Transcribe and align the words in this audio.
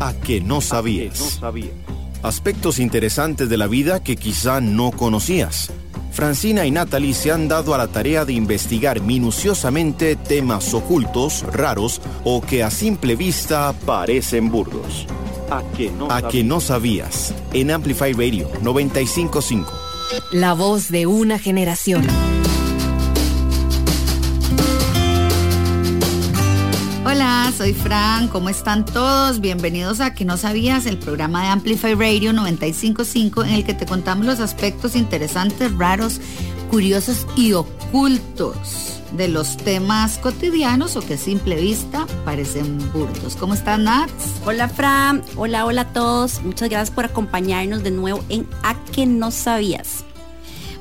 a 0.00 0.14
que 0.14 0.40
no 0.40 0.60
sabías. 0.60 1.40
Aspectos 2.22 2.78
interesantes 2.78 3.48
de 3.48 3.56
la 3.56 3.66
vida 3.66 4.02
que 4.02 4.16
quizá 4.16 4.60
no 4.60 4.90
conocías. 4.90 5.70
Francina 6.12 6.66
y 6.66 6.72
Natalie 6.72 7.14
se 7.14 7.30
han 7.30 7.46
dado 7.46 7.74
a 7.74 7.78
la 7.78 7.88
tarea 7.88 8.24
de 8.24 8.32
investigar 8.32 9.00
minuciosamente 9.00 10.16
temas 10.16 10.74
ocultos, 10.74 11.44
raros 11.52 12.00
o 12.24 12.40
que 12.40 12.64
a 12.64 12.70
simple 12.70 13.14
vista 13.14 13.72
parecen 13.86 14.50
burdos. 14.50 15.06
A 15.50 15.62
que 15.76 15.90
no, 15.90 16.10
a 16.10 16.28
que 16.28 16.42
no 16.42 16.60
sabías. 16.60 17.32
En 17.52 17.70
Amplify 17.70 18.12
Radio 18.12 18.50
955. 18.62 19.72
La 20.32 20.54
voz 20.54 20.90
de 20.90 21.06
una 21.06 21.38
generación. 21.38 22.04
Hola, 27.48 27.56
soy 27.56 27.72
Fran, 27.72 28.28
¿cómo 28.28 28.50
están 28.50 28.84
todos? 28.84 29.40
Bienvenidos 29.40 30.00
a 30.00 30.12
Que 30.12 30.26
no 30.26 30.36
sabías, 30.36 30.84
el 30.84 30.98
programa 30.98 31.44
de 31.44 31.48
Amplify 31.48 31.94
Radio 31.94 32.34
955 32.34 33.42
en 33.42 33.50
el 33.54 33.64
que 33.64 33.72
te 33.72 33.86
contamos 33.86 34.26
los 34.26 34.40
aspectos 34.40 34.94
interesantes, 34.94 35.74
raros, 35.74 36.20
curiosos 36.70 37.26
y 37.36 37.54
ocultos 37.54 39.00
de 39.12 39.28
los 39.28 39.56
temas 39.56 40.18
cotidianos 40.18 40.96
o 40.96 41.00
que 41.00 41.14
a 41.14 41.16
simple 41.16 41.56
vista 41.56 42.06
parecen 42.26 42.76
burdos. 42.92 43.34
¿Cómo 43.36 43.54
están, 43.54 43.84
Nats? 43.84 44.42
Hola, 44.44 44.68
Fran. 44.68 45.24
Hola, 45.34 45.64
hola 45.64 45.80
a 45.80 45.92
todos. 45.94 46.42
Muchas 46.42 46.68
gracias 46.68 46.94
por 46.94 47.06
acompañarnos 47.06 47.82
de 47.82 47.92
nuevo 47.92 48.22
en 48.28 48.46
A 48.62 48.74
que 48.92 49.06
no 49.06 49.30
sabías. 49.30 50.04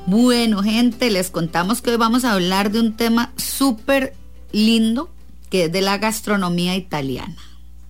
Bueno, 0.05 0.62
gente, 0.63 1.12
les 1.12 1.30
contamos 1.30 1.82
que 1.82 1.91
hoy 1.91 1.98
vamos 1.98 2.26
a 2.26 2.34
hablar 2.34 2.72
de 2.72 2.82
un 2.82 2.98
tema 2.98 3.32
súper 3.38 4.16
lindo 4.52 5.10
que 5.50 5.66
es 5.66 5.72
de 5.72 5.82
la 5.82 5.98
gastronomía 5.98 6.76
italiana. 6.76 7.36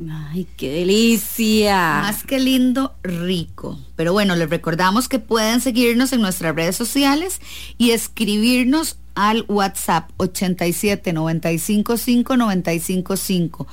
Ay, 0.09 0.47
qué 0.57 0.71
delicia. 0.71 2.01
Más 2.01 2.23
que 2.23 2.39
lindo, 2.39 2.93
rico. 3.01 3.79
Pero 3.95 4.13
bueno, 4.13 4.35
les 4.35 4.49
recordamos 4.49 5.07
que 5.07 5.17
pueden 5.17 5.59
seguirnos 5.59 6.13
en 6.13 6.21
nuestras 6.21 6.55
redes 6.55 6.75
sociales 6.75 7.41
y 7.79 7.91
escribirnos 7.91 8.97
al 9.15 9.45
WhatsApp 9.47 10.11
87 10.17 11.13
95 11.13 11.97
5 11.97 12.37
95 12.37 13.17
5. 13.17 13.67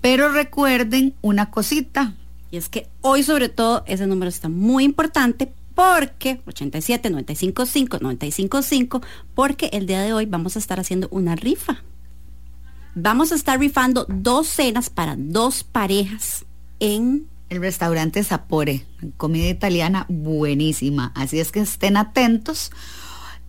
Pero 0.00 0.30
recuerden 0.30 1.14
una 1.20 1.50
cosita. 1.50 2.14
Y 2.50 2.56
es 2.56 2.70
que 2.70 2.86
hoy 3.02 3.22
sobre 3.22 3.50
todo 3.50 3.84
ese 3.86 4.06
número 4.06 4.30
está 4.30 4.48
muy 4.48 4.84
importante 4.84 5.52
porque 5.74 6.40
87 6.46 7.10
95 7.10 7.66
5 7.66 7.98
95 8.00 8.62
5 8.62 9.02
porque 9.34 9.68
el 9.74 9.86
día 9.86 10.00
de 10.00 10.14
hoy 10.14 10.24
vamos 10.24 10.56
a 10.56 10.58
estar 10.58 10.80
haciendo 10.80 11.08
una 11.10 11.36
rifa 11.36 11.82
vamos 12.96 13.30
a 13.30 13.34
estar 13.34 13.60
rifando 13.60 14.06
dos 14.08 14.48
cenas 14.48 14.90
para 14.90 15.14
dos 15.16 15.62
parejas 15.62 16.44
en 16.80 17.28
el 17.48 17.60
restaurante 17.60 18.24
Sapore, 18.24 18.84
comida 19.16 19.48
italiana 19.48 20.06
buenísima. 20.08 21.12
Así 21.14 21.38
es 21.38 21.52
que 21.52 21.60
estén 21.60 21.96
atentos 21.96 22.72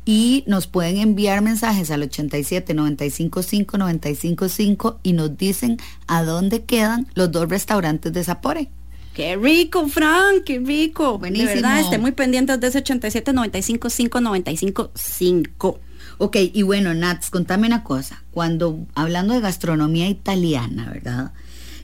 y 0.05 0.43
nos 0.47 0.67
pueden 0.67 0.97
enviar 0.97 1.41
mensajes 1.41 1.89
al 1.89 2.03
87 2.03 2.73
95 2.73 3.41
5 3.41 3.77
95 3.77 4.49
5 4.49 4.99
y 5.01 5.13
nos 5.13 5.35
dicen 5.35 5.77
a 6.05 6.23
dónde 6.23 6.63
quedan 6.63 7.07
los 7.15 7.31
dos 7.31 7.49
restaurantes 7.49 8.13
de 8.13 8.23
Sapore. 8.23 8.69
Qué 9.15 9.35
rico, 9.35 9.87
Frank, 9.87 10.43
qué 10.45 10.59
rico. 10.59 11.17
Buenísimo. 11.17 11.49
De 11.49 11.55
verdad, 11.55 11.79
esté 11.79 11.97
muy 11.97 12.11
pendientes 12.11 12.59
de 12.59 12.67
ese 12.67 12.79
87 12.79 13.33
95 13.33 13.89
5 13.89 14.21
95 14.21 14.91
5. 14.93 15.79
Ok, 16.17 16.37
y 16.53 16.63
bueno, 16.63 16.93
Nats, 16.93 17.29
contame 17.29 17.67
una 17.67 17.83
cosa. 17.83 18.23
Cuando 18.31 18.85
hablando 18.95 19.33
de 19.33 19.41
gastronomía 19.41 20.09
italiana, 20.09 20.89
¿verdad? 20.91 21.31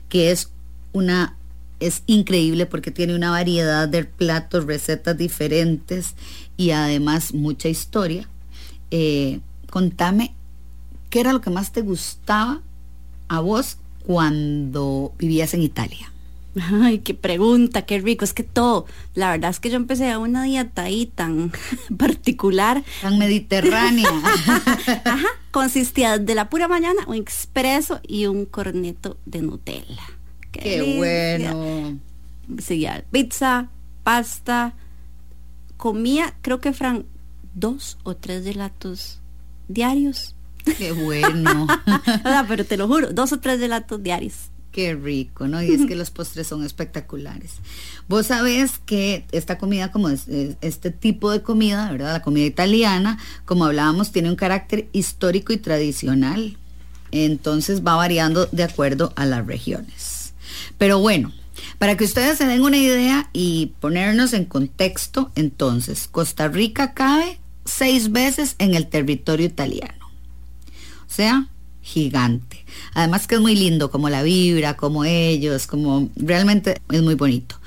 Que 0.08 0.30
es 0.30 0.50
una 0.92 1.36
es 1.80 2.02
increíble 2.06 2.66
porque 2.66 2.90
tiene 2.90 3.14
una 3.14 3.30
variedad 3.30 3.88
de 3.88 4.04
platos, 4.04 4.64
recetas 4.64 5.18
diferentes 5.18 6.14
y 6.56 6.70
además 6.70 7.34
mucha 7.34 7.68
historia. 7.68 8.28
Eh, 8.90 9.40
contame, 9.70 10.34
¿qué 11.10 11.20
era 11.20 11.32
lo 11.32 11.40
que 11.40 11.50
más 11.50 11.72
te 11.72 11.82
gustaba 11.82 12.62
a 13.28 13.40
vos 13.40 13.78
cuando 14.06 15.12
vivías 15.18 15.52
en 15.54 15.62
Italia? 15.62 16.13
Ay, 16.60 16.98
qué 16.98 17.14
pregunta, 17.14 17.82
qué 17.82 18.00
rico. 18.00 18.24
Es 18.24 18.32
que 18.32 18.44
todo, 18.44 18.86
la 19.14 19.30
verdad 19.30 19.50
es 19.50 19.60
que 19.60 19.70
yo 19.70 19.76
empecé 19.76 20.10
a 20.10 20.18
una 20.18 20.44
dieta 20.44 20.82
ahí 20.82 21.06
tan 21.06 21.52
particular. 21.98 22.84
Tan 23.02 23.18
mediterránea. 23.18 24.08
Ajá, 25.04 25.28
consistía 25.50 26.18
de 26.18 26.34
la 26.34 26.48
pura 26.48 26.68
mañana 26.68 27.02
un 27.06 27.16
expreso 27.16 28.00
y 28.06 28.26
un 28.26 28.46
corneto 28.46 29.16
de 29.26 29.42
Nutella. 29.42 30.02
Qué, 30.52 30.94
bueno. 30.96 31.98
Seguía 32.58 33.04
pizza, 33.10 33.68
pasta. 34.04 34.74
Comía, 35.76 36.34
creo 36.40 36.60
que 36.60 36.72
Fran, 36.72 37.06
dos 37.54 37.98
o 38.04 38.14
tres 38.14 38.44
gelatos 38.44 39.20
diarios. 39.66 40.36
Qué 40.78 40.92
bueno. 40.92 41.66
pero 42.48 42.64
te 42.64 42.76
lo 42.76 42.86
juro, 42.86 43.12
dos 43.12 43.32
o 43.32 43.40
tres 43.40 43.58
gelatos 43.58 44.02
diarios. 44.02 44.50
Qué 44.74 44.92
rico, 44.96 45.46
¿no? 45.46 45.62
Y 45.62 45.70
es 45.70 45.86
que 45.86 45.94
los 45.94 46.10
postres 46.10 46.48
son 46.48 46.64
espectaculares. 46.64 47.52
Vos 48.08 48.26
sabés 48.26 48.80
que 48.84 49.24
esta 49.30 49.56
comida, 49.56 49.92
como 49.92 50.08
es, 50.08 50.26
este 50.62 50.90
tipo 50.90 51.30
de 51.30 51.42
comida, 51.42 51.92
¿verdad? 51.92 52.12
La 52.12 52.22
comida 52.22 52.44
italiana, 52.44 53.18
como 53.44 53.66
hablábamos, 53.66 54.10
tiene 54.10 54.30
un 54.30 54.34
carácter 54.34 54.88
histórico 54.90 55.52
y 55.52 55.58
tradicional. 55.58 56.56
Entonces 57.12 57.84
va 57.86 57.94
variando 57.94 58.46
de 58.46 58.64
acuerdo 58.64 59.12
a 59.14 59.26
las 59.26 59.46
regiones. 59.46 60.34
Pero 60.76 60.98
bueno, 60.98 61.30
para 61.78 61.96
que 61.96 62.02
ustedes 62.02 62.36
se 62.36 62.46
den 62.46 62.62
una 62.62 62.76
idea 62.76 63.30
y 63.32 63.74
ponernos 63.78 64.32
en 64.32 64.44
contexto, 64.44 65.30
entonces, 65.36 66.08
Costa 66.08 66.48
Rica 66.48 66.94
cabe 66.94 67.38
seis 67.64 68.10
veces 68.10 68.56
en 68.58 68.74
el 68.74 68.88
territorio 68.88 69.46
italiano. 69.46 70.10
O 71.06 71.14
sea, 71.14 71.46
gigante. 71.84 72.64
Además 72.94 73.26
que 73.28 73.36
es 73.36 73.40
muy 73.40 73.54
lindo, 73.54 73.90
como 73.90 74.08
la 74.08 74.22
vibra, 74.22 74.74
como 74.74 75.04
ellos, 75.04 75.66
como 75.66 76.08
realmente 76.16 76.80
es 76.90 77.02
muy 77.02 77.14
bonito. 77.14 77.60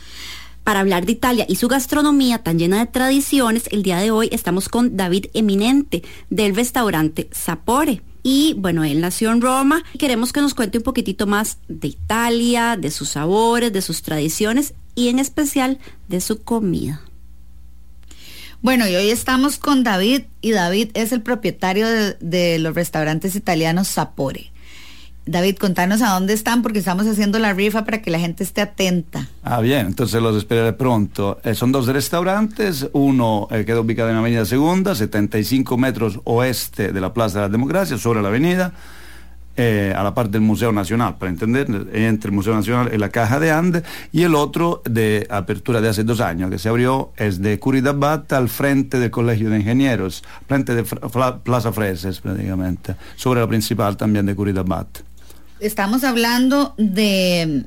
Para 0.63 0.81
hablar 0.81 1.05
de 1.05 1.13
Italia 1.13 1.45
y 1.47 1.55
su 1.55 1.69
gastronomía 1.69 2.39
tan 2.39 2.59
llena 2.59 2.79
de 2.79 2.87
tradiciones, 2.87 3.69
el 3.71 3.83
día 3.83 3.99
de 3.99 4.11
hoy 4.11 4.27
estamos 4.33 4.67
con 4.67 4.97
David 4.97 5.27
Eminente 5.33 6.03
del 6.29 6.55
restaurante 6.55 7.29
Sapore. 7.31 8.01
Y 8.21 8.55
bueno, 8.57 8.83
él 8.83 8.99
nació 8.99 9.31
en 9.31 9.39
Roma. 9.39 9.83
Queremos 9.97 10.33
que 10.33 10.41
nos 10.41 10.53
cuente 10.53 10.79
un 10.79 10.83
poquitito 10.83 11.27
más 11.27 11.59
de 11.69 11.87
Italia, 11.87 12.75
de 12.75 12.91
sus 12.91 13.09
sabores, 13.09 13.71
de 13.71 13.81
sus 13.81 14.01
tradiciones 14.01 14.73
y 14.95 15.07
en 15.07 15.19
especial 15.19 15.79
de 16.09 16.19
su 16.19 16.41
comida. 16.41 17.06
Bueno, 18.61 18.87
y 18.87 18.95
hoy 18.95 19.09
estamos 19.09 19.59
con 19.59 19.83
David 19.83 20.23
y 20.41 20.51
David 20.51 20.89
es 20.95 21.11
el 21.11 21.21
propietario 21.21 21.87
de, 22.19 22.57
los 22.59 22.73
restaurantes 22.73 23.35
italianos 23.35 23.87
Sapore. 23.87 24.51
David, 25.27 25.57
contanos 25.57 26.01
a 26.01 26.13
dónde 26.13 26.33
están 26.33 26.61
porque 26.61 26.79
estamos 26.79 27.05
haciendo 27.05 27.37
la 27.37 27.53
rifa 27.53 27.83
para 27.85 28.01
que 28.01 28.09
la 28.09 28.17
gente 28.17 28.43
esté 28.43 28.61
atenta. 28.61 29.27
Ah, 29.43 29.59
bien, 29.59 29.85
entonces 29.85 30.21
los 30.21 30.35
esperaré 30.37 30.73
pronto. 30.73 31.39
Eh, 31.43 31.53
son 31.53 31.71
dos 31.71 31.85
restaurantes, 31.87 32.87
uno 32.93 33.47
eh, 33.51 33.63
queda 33.65 33.81
ubicado 33.81 34.09
en 34.09 34.15
la 34.15 34.21
Avenida 34.21 34.45
Segunda, 34.45 34.95
75 34.95 35.77
metros 35.77 36.19
oeste 36.23 36.93
de 36.93 37.01
la 37.01 37.13
Plaza 37.13 37.39
de 37.39 37.45
la 37.45 37.49
Democracia, 37.49 37.97
sobre 37.97 38.21
la 38.21 38.29
avenida 38.29 38.73
eh, 39.57 39.91
a 39.95 40.03
la 40.03 40.13
parte 40.13 40.33
del 40.33 40.41
Museo 40.41 40.71
Nacional, 40.71 41.17
para 41.17 41.31
entender, 41.31 41.67
entre 41.93 42.29
el 42.29 42.35
Museo 42.35 42.53
Nacional 42.53 42.91
y 42.93 42.97
la 42.97 43.09
Caja 43.09 43.39
de 43.39 43.51
Andes, 43.51 43.83
y 44.11 44.21
el 44.21 44.35
otro 44.35 44.83
de 44.85 45.27
apertura 45.29 45.81
de 45.81 45.89
hace 45.89 46.03
dos 46.03 46.21
años, 46.21 46.51
que 46.51 46.59
se 46.59 46.69
abrió, 46.69 47.11
es 47.17 47.41
de 47.41 47.59
Curidabat 47.59 48.31
al 48.33 48.49
frente 48.49 48.99
del 48.99 49.09
Colegio 49.09 49.49
de 49.49 49.57
Ingenieros, 49.57 50.23
frente 50.47 50.75
de 50.75 50.83
Plaza 51.43 51.73
Freses 51.73 52.19
prácticamente, 52.19 52.95
sobre 53.15 53.41
la 53.41 53.47
principal 53.47 53.97
también 53.97 54.27
de 54.27 54.35
Curidabat. 54.35 54.99
Estamos 55.59 56.03
hablando 56.03 56.75
de, 56.77 57.65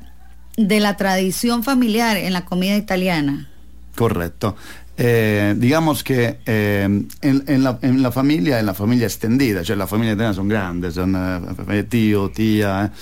de 0.57 0.81
la 0.81 0.97
tradición 0.97 1.65
familiar 1.65 2.17
en 2.17 2.33
la 2.33 2.45
comida 2.45 2.77
italiana. 2.77 3.49
Correcto. 3.97 4.57
Eh, 5.03 5.55
digamos 5.57 6.05
que 6.05 6.41
eh, 6.45 6.87
en, 7.23 7.65
la, 7.65 8.13
familia, 8.13 8.61
en 8.61 8.67
la 8.67 8.75
familia 8.75 9.07
extendida, 9.07 9.65
cioè 9.65 9.75
la 9.75 9.87
familia 9.87 10.13
italiana 10.13 10.35
son 10.35 10.47
grandes, 10.47 10.93
son 10.93 11.17
eh, 11.71 11.85
tío, 11.85 12.29
tía, 12.29 12.93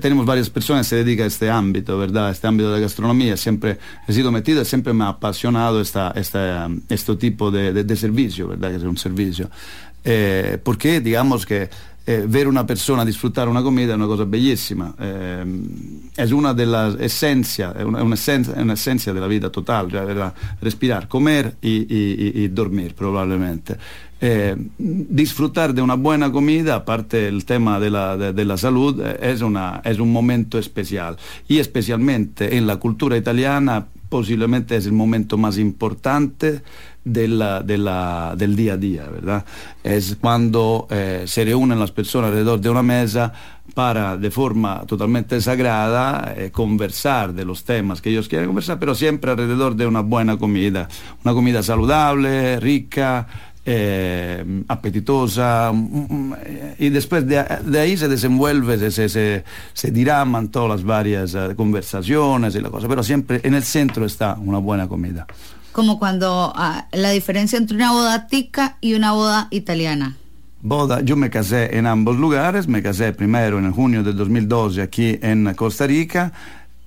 tenemos 0.00 0.26
varias 0.26 0.50
personas 0.50 0.86
que 0.86 0.90
se 0.90 1.04
dedican 1.04 1.24
a 1.24 1.28
este 1.28 1.50
ámbito, 1.50 1.98
¿verdad? 1.98 2.30
Este 2.30 2.46
ámbito 2.46 2.70
de 2.70 2.76
la 2.76 2.80
gastronomía, 2.80 3.36
siempre 3.36 3.78
he 4.06 4.12
sido 4.12 4.30
metido 4.30 4.62
y 4.62 4.64
siempre 4.64 4.92
me 4.92 5.04
ha 5.04 5.08
apasionado 5.08 5.80
esta, 5.80 6.12
este 6.16 7.16
tipo 7.16 7.50
de, 7.50 7.72
de, 7.72 7.96
servicio, 7.96 8.48
¿verdad? 8.48 8.70
Que 8.70 8.76
es 8.76 8.82
un 8.82 8.96
servicio. 8.96 9.50
porque 10.62 11.00
digamos 11.00 11.46
que 11.46 11.70
eh, 12.04 12.24
ver 12.26 12.48
una 12.48 12.66
persona 12.66 13.04
disfrutar 13.04 13.48
una 13.48 13.62
comida 13.62 13.92
es 13.92 13.96
una 13.96 14.06
cosa 14.06 14.24
bellísima. 14.24 14.92
Eh, 14.98 15.44
es 16.16 16.32
una 16.32 16.52
de 16.52 16.66
las 16.66 16.96
esencias, 16.96 17.76
es 17.76 17.84
una, 17.84 18.02
una, 18.02 18.14
esencia, 18.16 18.54
una 18.54 18.72
esencia 18.72 19.12
de 19.12 19.20
la 19.20 19.28
vida 19.28 19.50
total, 19.50 19.88
respirar, 20.60 21.06
comer 21.06 21.54
y, 21.62 21.82
y, 21.82 22.42
y 22.42 22.48
dormir 22.48 22.94
probablemente. 22.96 23.76
Eh, 24.24 24.54
disfrutar 24.78 25.74
de 25.74 25.82
una 25.82 25.96
buena 25.96 26.30
comida, 26.30 26.76
aparte 26.76 27.22
del 27.22 27.44
tema 27.44 27.80
de 27.80 27.90
la, 27.90 28.16
de, 28.16 28.44
la 28.44 28.56
salud, 28.56 29.02
eh, 29.04 29.18
es, 29.20 29.42
una, 29.42 29.82
es 29.84 29.98
un 29.98 30.12
momento 30.12 30.60
especial. 30.60 31.16
Y 31.48 31.58
especialmente 31.58 32.56
en 32.56 32.68
la 32.68 32.76
cultura 32.76 33.16
italiana, 33.16 33.84
posiblemente 34.08 34.76
es 34.76 34.86
el 34.86 34.92
momento 34.92 35.36
más 35.38 35.58
importante 35.58 36.62
del 37.02 37.36
día 38.54 38.72
a 38.74 38.76
día, 38.76 39.08
¿verdad? 39.08 39.44
Es 39.82 40.16
cuando 40.20 40.86
eh, 40.88 41.24
se 41.26 41.44
reúnen 41.44 41.80
las 41.80 41.90
personas 41.90 42.28
alrededor 42.28 42.60
de 42.60 42.70
una 42.70 42.84
mesa 42.84 43.32
para 43.74 44.16
de 44.16 44.30
forma 44.30 44.84
totalmente 44.86 45.40
sagrada 45.40 46.32
conversar 46.52 47.32
de 47.34 47.44
los 47.44 47.64
temas 47.64 48.00
que 48.00 48.10
ellos 48.10 48.28
quieren 48.28 48.46
conversar, 48.46 48.78
pero 48.78 48.94
siempre 48.94 49.32
alrededor 49.32 49.74
de 49.74 49.86
una 49.86 50.00
buena 50.00 50.36
comida, 50.36 50.88
una 51.24 51.34
comida 51.34 51.62
saludable, 51.62 52.60
rica, 52.60 53.26
eh, 53.64 54.64
apetitosa 54.68 55.72
y 56.78 56.88
después 56.88 57.26
de, 57.26 57.44
de, 57.64 57.80
ahí 57.80 57.96
se 57.96 58.08
desenvuelve, 58.08 58.90
se, 58.90 59.08
se, 59.08 59.44
se 59.72 59.90
diraman 59.90 60.48
todas 60.48 60.68
las 60.68 60.84
varias 60.84 61.34
uh, 61.34 61.54
conversaciones 61.54 62.54
y 62.56 62.60
la 62.60 62.70
cosa, 62.70 62.88
pero 62.88 63.02
siempre 63.02 63.40
en 63.44 63.54
el 63.54 63.62
centro 63.62 64.04
está 64.04 64.34
una 64.34 64.58
buena 64.58 64.88
comida. 64.88 65.26
Como 65.70 65.98
cuando 65.98 66.52
uh, 66.52 66.96
la 66.96 67.10
diferencia 67.10 67.56
entre 67.56 67.76
una 67.76 67.92
boda 67.92 68.26
tica 68.26 68.78
y 68.80 68.94
una 68.94 69.12
boda 69.12 69.48
italiana. 69.50 70.16
Boda, 70.60 71.00
yo 71.00 71.16
me 71.16 71.28
casé 71.28 71.76
en 71.76 71.86
ambos 71.86 72.16
lugares, 72.16 72.68
me 72.68 72.82
casé 72.82 73.12
primero 73.12 73.58
en 73.58 73.72
junio 73.72 74.02
del 74.02 74.16
2012 74.16 74.82
aquí 74.82 75.18
en 75.20 75.52
Costa 75.54 75.86
Rica 75.86 76.32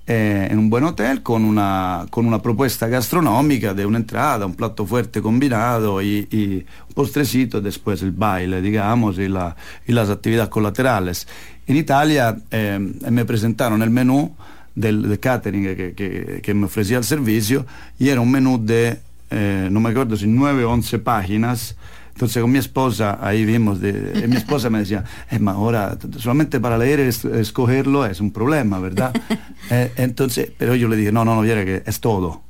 eh, 0.08 0.46
en 0.50 0.58
un 0.58 0.70
buen 0.70 0.84
hotel 0.84 1.22
con 1.22 1.44
una, 1.44 2.06
con 2.10 2.26
una, 2.26 2.40
propuesta 2.40 2.86
gastronómica 2.86 3.74
de 3.74 3.84
una 3.84 3.98
entrada, 3.98 4.46
un 4.46 4.54
plato 4.54 4.86
fuerte 4.86 5.20
combinado 5.20 6.00
y, 6.00 6.28
y 6.30 6.64
un 6.88 6.94
postrecito, 6.94 7.60
después 7.60 8.02
el 8.02 8.12
baile, 8.12 8.62
digamos, 8.62 9.18
y, 9.18 9.26
la, 9.26 9.56
y 9.84 9.92
las 9.92 10.08
actividades 10.08 10.48
colaterales. 10.48 11.26
En 11.66 11.76
Italia 11.76 12.36
eh, 12.52 12.78
me 13.10 13.24
presentaron 13.24 13.82
el 13.82 13.90
menú 13.90 14.36
del, 14.76 15.18
catering 15.18 15.64
que, 15.64 15.94
que, 15.94 16.40
que, 16.40 16.54
me 16.54 16.66
ofrecía 16.66 16.98
el 16.98 17.04
servicio 17.04 17.66
y 17.98 18.10
era 18.10 18.20
un 18.20 18.30
menú 18.30 18.64
de, 18.64 19.00
eh, 19.30 19.68
no 19.72 19.80
me 19.80 19.90
acuerdo 19.90 20.16
si 20.16 20.28
9 20.28 20.64
o 20.64 20.70
11 20.70 21.00
páginas 21.00 21.76
entonces 22.16 22.40
con 22.40 22.50
mi 22.50 22.58
esposa, 22.58 23.18
ahí 23.20 23.44
vimos, 23.44 23.78
de, 23.78 24.26
mi 24.26 24.36
esposa 24.36 24.70
me 24.70 24.78
decía, 24.78 25.04
eh, 25.30 25.38
ma 25.38 25.52
ahora 25.52 25.98
solamente 26.18 26.58
para 26.60 26.78
leer 26.78 27.00
es, 27.00 27.26
escogerlo 27.26 28.06
es 28.06 28.22
un 28.22 28.32
problema, 28.32 28.78
¿verdad? 28.78 29.12
Eh, 29.68 29.92
entonces, 29.96 30.52
pero 30.56 30.76
yo 30.76 30.86
le 30.86 30.94
dije, 30.94 31.10
no, 31.10 31.24
no, 31.24 31.34
no, 31.34 31.42
que 31.42 31.82
es 31.84 31.98
todo, 31.98 32.42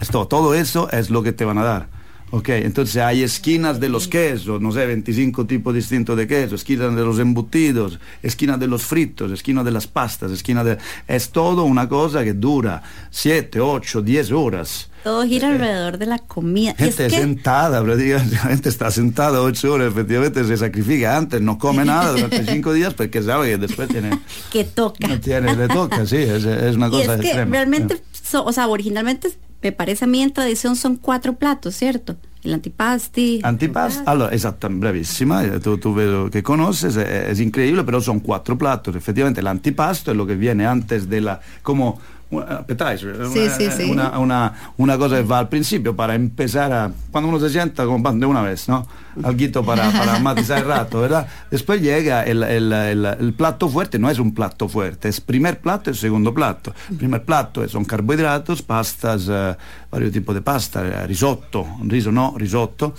es 0.00 0.08
todo, 0.08 0.26
todo 0.26 0.54
eso 0.54 0.90
es 0.90 1.08
lo 1.08 1.22
que 1.22 1.32
te 1.32 1.44
van 1.44 1.58
a 1.58 1.62
dar. 1.62 1.88
Ok, 2.30 2.48
entonces 2.48 2.96
hay 2.96 3.22
esquinas 3.22 3.78
de 3.78 3.88
los 3.88 4.08
quesos, 4.08 4.60
no 4.60 4.72
sé, 4.72 4.86
25 4.86 5.46
tipos 5.46 5.72
distintos 5.72 6.16
de 6.16 6.26
queso, 6.26 6.56
esquinas 6.56 6.94
de 6.96 7.02
los 7.02 7.18
embutidos, 7.20 8.00
esquinas 8.22 8.58
de 8.58 8.66
los 8.66 8.82
fritos, 8.82 9.30
esquinas 9.30 9.64
de 9.64 9.70
las 9.70 9.86
pastas, 9.86 10.32
esquinas 10.32 10.64
de... 10.64 10.78
Es 11.06 11.30
todo 11.30 11.64
una 11.64 11.88
cosa 11.88 12.24
que 12.24 12.32
dura 12.32 12.82
7, 13.10 13.60
8, 13.60 14.02
10 14.02 14.32
horas. 14.32 14.90
Todo 15.04 15.24
gira 15.26 15.48
alrededor 15.48 15.98
de 15.98 16.06
la 16.06 16.18
comida. 16.18 16.74
Gente 16.78 17.10
sentada, 17.10 17.82
pero 17.82 17.94
diga, 17.96 18.24
la 18.30 18.38
gente 18.38 18.70
está 18.70 18.90
sentada 18.90 19.42
ocho 19.42 19.74
horas, 19.74 19.92
efectivamente 19.92 20.42
se 20.44 20.56
sacrifica 20.56 21.16
antes, 21.16 21.42
no 21.42 21.58
come 21.58 21.84
nada 21.84 22.12
durante 22.12 22.44
cinco 22.52 22.72
días 22.72 22.94
porque 22.94 23.22
sabe 23.22 23.50
que 23.50 23.58
después 23.58 23.88
tiene... 23.88 24.18
que 24.50 24.64
toca. 24.64 25.06
No 25.06 25.20
tiene, 25.20 25.54
le 25.54 25.68
toca, 25.68 26.06
sí, 26.06 26.16
es, 26.16 26.44
es 26.44 26.74
una 26.74 26.88
cosa 26.88 27.16
y 27.16 27.26
es 27.26 27.32
que 27.32 27.44
realmente, 27.44 28.02
o 28.32 28.52
sea, 28.52 28.66
originalmente 28.66 29.28
me 29.64 29.72
parece 29.72 30.04
a 30.04 30.08
mí 30.08 30.22
en 30.22 30.30
tradición 30.30 30.76
son 30.76 30.96
cuatro 30.96 31.32
platos, 31.36 31.74
¿cierto? 31.74 32.16
El 32.42 32.52
antipasti. 32.52 33.40
Antipasti, 33.42 34.02
allora, 34.04 34.34
esatto, 34.34 34.68
bravissima, 34.70 35.58
tu, 35.60 35.78
tu 35.78 35.94
vedo 35.94 36.28
che 36.28 36.42
conoces, 36.42 36.96
es, 36.96 37.08
es 37.30 37.40
increíble, 37.40 37.82
pero 37.82 38.02
son 38.02 38.20
cuatro 38.20 38.58
platos. 38.58 38.94
Efectivamente, 38.94 39.40
el 39.40 39.46
antipasto 39.46 40.10
es 40.10 40.16
lo 40.18 40.26
que 40.26 40.34
viene 40.36 40.66
antes 40.66 41.08
de 41.08 41.22
la, 41.22 41.40
como 41.62 41.98
appetizer, 42.30 43.16
sí, 43.32 43.38
una, 43.38 43.50
sí, 43.50 43.70
sí. 43.70 43.90
Una, 43.90 44.18
una, 44.18 44.72
una, 44.76 44.98
cosa 44.98 45.16
que 45.16 45.22
va 45.22 45.38
al 45.38 45.48
principio 45.48 45.94
para 45.94 46.14
empezar 46.14 46.72
a, 46.72 46.90
cuando 47.10 47.28
uno 47.28 47.38
se 47.38 47.50
sienta 47.50 47.84
como 47.84 48.12
de 48.12 48.26
una 48.26 48.42
vez, 48.42 48.68
¿no? 48.68 48.86
Alguito 49.22 49.64
para, 49.64 49.90
para 49.92 50.18
matizar 50.20 50.58
el 50.58 50.64
rato, 50.64 51.00
¿verdad? 51.00 51.26
Después 51.50 51.80
llega 51.80 52.24
el, 52.24 52.42
el, 52.42 52.72
el, 52.72 53.04
el, 53.04 53.34
plato 53.34 53.68
fuerte, 53.68 53.98
no 53.98 54.10
es 54.10 54.18
un 54.18 54.34
plato 54.34 54.68
fuerte, 54.68 55.08
es 55.08 55.20
primer 55.20 55.60
plato 55.60 55.90
y 55.90 55.94
segundo 55.94 56.34
plato. 56.34 56.74
El 56.90 56.96
primer 56.96 57.24
plato 57.24 57.68
son 57.68 57.84
carbohidratos, 57.84 58.62
pastas, 58.62 59.28
uh, 59.28 59.54
varios 59.90 60.12
tipos 60.12 60.34
de 60.34 60.42
pasta, 60.42 61.06
risotto, 61.06 61.66
riso 61.82 62.10
no, 62.10 62.34
risotto. 62.36 62.94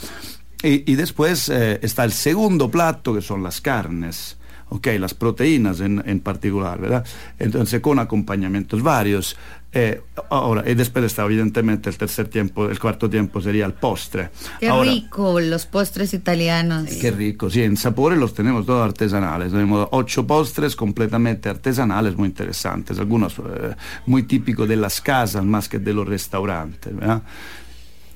Y, 0.63 0.89
y 0.91 0.95
después 0.95 1.49
eh, 1.49 1.79
está 1.81 2.05
el 2.05 2.11
segundo 2.11 2.71
plato 2.71 3.13
que 3.13 3.21
son 3.21 3.43
las 3.43 3.59
carnes 3.59 4.37
ok, 4.69 4.87
las 4.99 5.13
proteínas 5.13 5.79
en, 5.79 6.01
en 6.05 6.19
particular, 6.19 6.79
¿verdad? 6.79 7.05
Entonces 7.39 7.81
con 7.81 7.99
acompañamientos 7.99 8.81
varios. 8.81 9.35
Eh, 9.77 10.01
ahora, 10.29 10.63
y 10.69 10.73
después 10.73 11.03
está 11.03 11.25
evidentemente 11.25 11.89
el 11.89 11.97
tercer 11.97 12.29
tiempo, 12.29 12.69
el 12.69 12.79
cuarto 12.79 13.09
tiempo 13.09 13.41
sería 13.41 13.65
el 13.65 13.73
postre. 13.73 14.29
Qué 14.61 14.69
ahora, 14.69 14.89
rico 14.89 15.41
los 15.41 15.65
postres 15.65 16.13
italianos. 16.13 16.89
Qué 17.01 17.11
rico, 17.11 17.49
sí, 17.49 17.61
en 17.61 17.75
Sapore 17.75 18.15
los 18.15 18.33
tenemos 18.33 18.65
todos 18.65 18.85
artesanales, 18.85 19.51
tenemos 19.51 19.89
ocho 19.91 20.25
postres 20.25 20.77
completamente 20.77 21.49
artesanales 21.49 22.15
muy 22.15 22.29
interesantes, 22.29 22.99
algunos 22.99 23.37
eh, 23.37 23.75
muy 24.05 24.23
típicos 24.23 24.67
de 24.67 24.77
las 24.77 25.01
casas 25.01 25.43
más 25.43 25.67
que 25.67 25.77
de 25.77 25.93
los 25.93 26.07
restaurantes, 26.07 26.95
¿verdad? 26.95 27.21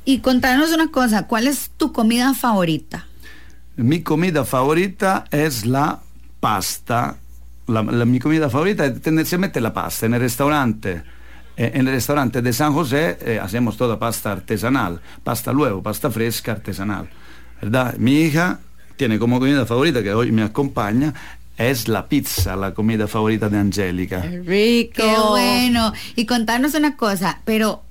Y 0.05 0.19
contanos 0.19 0.71
una 0.71 0.89
cosa, 0.89 1.27
¿cuál 1.27 1.45
es 1.47 1.71
tu 1.75 1.91
comida 1.91 2.33
favorita? 2.33 3.05
Mi 3.75 4.01
comida 4.01 4.45
favorita 4.45 5.25
es 5.31 5.65
la 5.65 5.99
pasta, 6.39 7.17
la, 7.67 7.83
la, 7.83 8.05
mi 8.05 8.19
comida 8.19 8.49
favorita 8.49 8.85
es 8.85 9.01
tendenzialmente 9.01 9.61
la 9.61 9.73
pasta. 9.73 10.05
En 10.05 10.13
el 10.13 10.21
restaurante, 10.21 11.03
eh, 11.57 11.71
en 11.73 11.87
el 11.87 11.93
restaurante 11.93 12.41
de 12.41 12.53
San 12.53 12.73
José 12.73 13.17
eh, 13.21 13.39
hacemos 13.39 13.77
toda 13.77 13.99
pasta 13.99 14.31
artesanal, 14.31 15.01
pasta 15.23 15.51
luego, 15.51 15.83
pasta 15.83 16.09
fresca 16.09 16.53
artesanal. 16.53 17.09
¿verdad? 17.61 17.95
Mi 17.97 18.21
hija 18.21 18.59
tiene 18.95 19.19
como 19.19 19.39
comida 19.39 19.65
favorita, 19.65 20.03
que 20.03 20.13
hoy 20.13 20.31
me 20.31 20.43
acompaña, 20.43 21.13
es 21.57 21.87
la 21.87 22.07
pizza, 22.07 22.55
la 22.55 22.73
comida 22.73 23.07
favorita 23.07 23.49
de 23.49 23.57
Angélica. 23.57 24.21
Rico. 24.21 24.93
Qué 24.95 25.15
bueno. 25.29 25.93
Y 26.15 26.25
contarnos 26.25 26.73
una 26.73 26.95
cosa, 26.95 27.41
pero 27.45 27.83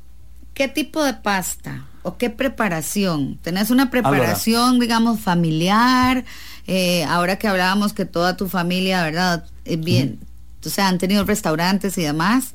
¿qué 0.55 0.69
tipo 0.69 1.05
de 1.05 1.15
pasta 1.15 1.85
o 2.03 2.17
qué 2.17 2.31
preparación? 2.31 3.39
¿Tenés 3.43 3.71
una 3.71 3.91
preparación, 3.91 4.63
allora, 4.63 4.81
digamos, 4.81 5.21
familiar? 5.21 6.25
Eh, 6.69 7.03
ahora 7.05 7.39
que 7.39 7.49
hablábamos 7.49 7.95
que 7.95 8.05
toda 8.05 8.37
tu 8.37 8.47
familia, 8.47 9.03
¿verdad? 9.03 9.47
Eh, 9.65 9.77
bien, 9.77 10.21
sea, 10.63 10.89
han 10.89 10.99
tenido 10.99 11.25
restaurantes 11.25 11.97
y 11.99 12.03
demás. 12.03 12.53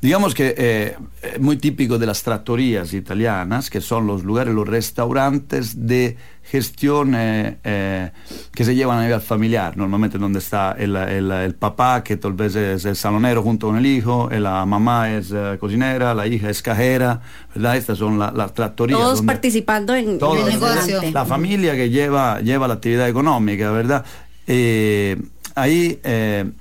Digamos 0.00 0.34
que 0.34 0.54
eh, 0.58 0.96
muy 1.40 1.56
típico 1.56 1.98
de 1.98 2.06
las 2.06 2.22
trattorías 2.22 2.92
italianas, 2.92 3.70
que 3.70 3.80
son 3.80 4.06
los 4.06 4.24
lugares, 4.24 4.54
los 4.54 4.68
restaurantes 4.68 5.86
de 5.86 6.18
gestión 6.42 7.14
eh, 7.16 7.56
eh, 7.64 8.10
que 8.52 8.64
se 8.64 8.74
llevan 8.74 8.98
a 8.98 9.02
nivel 9.02 9.20
familiar, 9.20 9.76
normalmente 9.76 10.18
donde 10.18 10.38
está 10.38 10.76
el, 10.78 10.94
el, 10.94 11.30
el, 11.32 11.54
papá, 11.54 12.04
que 12.04 12.18
tal 12.18 12.34
vez 12.34 12.54
es 12.54 12.84
el 12.84 12.94
salonero 12.94 13.42
junto 13.42 13.68
con 13.68 13.76
el 13.78 13.86
hijo, 13.86 14.28
la 14.30 14.64
mamá 14.66 15.10
es 15.10 15.32
uh, 15.32 15.58
cocinera, 15.58 16.14
la 16.14 16.26
hija 16.26 16.50
es 16.50 16.62
cajera, 16.62 17.22
¿verdad? 17.54 17.76
Estas 17.76 17.98
son 17.98 18.18
las 18.18 18.34
la 18.34 18.48
trattorías. 18.48 19.00
Todos 19.00 19.22
participando 19.22 19.94
en, 19.94 20.18
todos, 20.18 20.46
el 20.46 20.54
negocio. 20.54 21.00
La 21.10 21.24
familia 21.24 21.74
que 21.74 21.90
lleva, 21.90 22.40
lleva 22.40 22.68
la 22.68 22.74
actividad 22.74 23.08
económica, 23.08 23.70
¿verdad? 23.72 24.04
Eh, 24.46 25.20
ahí, 25.56 25.98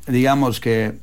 digamos 0.08 0.60
que... 0.60 0.94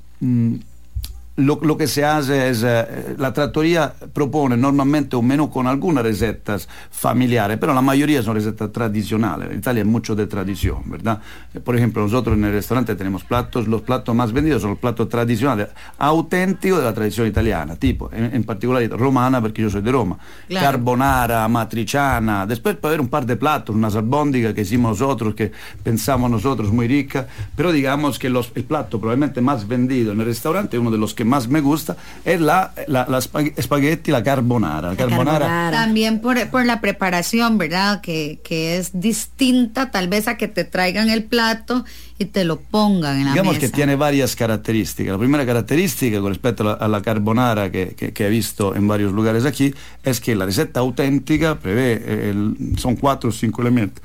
Lo, 1.37 1.59
lo, 1.62 1.79
que 1.79 1.87
se 1.87 2.05
hace 2.05 2.51
es, 2.51 2.62
eh, 2.62 3.15
la 3.17 3.33
trattoria 3.33 3.93
propone 4.12 4.57
normalmente 4.57 5.17
un 5.17 5.27
menú 5.27 5.49
con 5.49 5.67
algunas 5.67 6.05
recetas 6.05 6.69
familiares, 6.91 7.57
pero 7.59 7.73
la 7.73 7.81
mayoría 7.81 8.23
son 8.23 8.35
recetas 8.35 8.71
tradicionales. 8.71 9.51
En 9.51 9.59
Italia 9.59 9.81
es 9.81 9.87
mucho 9.87 10.15
de 10.15 10.27
tradición, 10.27 10.83
¿verdad? 10.87 11.21
Por 11.65 11.75
ejemplo, 11.75 12.03
nosotros 12.03 12.37
en 12.37 12.45
el 12.45 12.53
restaurante 12.53 12.95
tenemos 12.95 13.25
platos, 13.25 13.67
los 13.67 13.81
platos 13.81 14.15
más 14.15 14.31
vendidos 14.33 14.61
son 14.61 14.73
los 14.73 14.79
platos 14.79 15.09
tradicionales, 15.09 15.69
auténticos 15.99 16.81
de 16.81 16.85
la 16.85 16.93
tradición 16.93 17.27
italiana, 17.27 17.77
tipo, 17.77 18.11
en, 18.12 18.35
en 18.35 18.45
particular 18.45 18.87
romana, 18.91 19.41
porque 19.41 19.62
yo 19.62 19.71
soy 19.71 19.81
de 19.81 19.91
Roma, 19.91 20.19
claro. 20.49 20.67
carbonara, 20.67 21.49
matriciana, 21.49 22.47
después 22.47 22.77
puede 22.77 22.93
haber 22.93 23.01
un 23.01 23.09
par 23.09 23.25
de 23.25 23.37
platos, 23.37 23.75
una 23.75 23.89
albóndiga 23.89 24.53
que 24.53 24.62
hicimos 24.62 25.01
nosotros, 25.01 25.35
que 25.35 25.53
pensamos 25.83 26.31
nosotros 26.31 26.73
muy 26.73 26.89
rica, 26.89 27.27
pero 27.57 27.73
digamos 27.73 28.19
que 28.19 28.29
los, 28.29 28.53
el 28.55 28.65
plato 28.65 29.01
probablemente 29.01 29.41
más 29.41 29.67
vendido 29.67 30.12
en 30.12 30.21
el 30.21 30.27
restaurante 30.27 30.77
es 30.77 30.81
uno 30.81 30.91
de 30.91 30.99
los 30.99 31.15
que 31.15 31.22
más 31.25 31.49
me 31.49 31.61
gusta 31.61 31.97
es 32.25 32.41
la, 32.41 32.73
la, 32.87 33.07
la 33.09 33.19
espagueti, 33.19 34.11
la 34.11 34.23
carbonara. 34.23 34.91
La 34.91 34.97
carbonara. 34.97 35.38
carbonara. 35.38 35.71
También 35.71 36.21
por, 36.21 36.49
por, 36.50 36.67
la 36.67 36.81
preparación, 36.81 37.59
¿verdad? 37.59 38.00
Que, 38.00 38.41
que, 38.45 38.76
es 38.76 39.00
distinta 39.00 39.91
tal 39.91 40.09
vez 40.09 40.29
a 40.29 40.37
que 40.37 40.49
te 40.49 40.64
traigan 40.64 41.11
el 41.11 41.25
plato 41.25 41.85
y 42.19 42.26
te 42.26 42.45
lo 42.45 42.61
pongan 42.61 43.19
en 43.19 43.25
la 43.26 43.33
Digamos 43.33 43.55
mesa. 43.55 43.67
que 43.67 43.73
tiene 43.73 43.97
varias 43.97 44.37
características. 44.37 45.12
La 45.12 45.19
primera 45.19 45.47
característica 45.47 46.21
con 46.21 46.29
respecto 46.29 46.62
a 46.62 46.67
la, 46.67 46.73
a 46.73 46.88
la 46.88 47.02
carbonara 47.02 47.71
que, 47.71 47.95
que, 47.97 48.12
que, 48.12 48.26
he 48.26 48.31
visto 48.31 48.75
en 48.75 48.87
varios 48.87 49.12
lugares 49.12 49.45
aquí 49.45 49.75
es 50.02 50.21
que 50.21 50.35
la 50.35 50.47
receta 50.47 50.81
auténtica 50.81 51.59
prevé, 51.59 52.31
el, 52.31 52.75
son 52.79 52.97
cuatro 52.97 53.31
o 53.31 53.33
cinco 53.33 53.62
elementos 53.62 54.02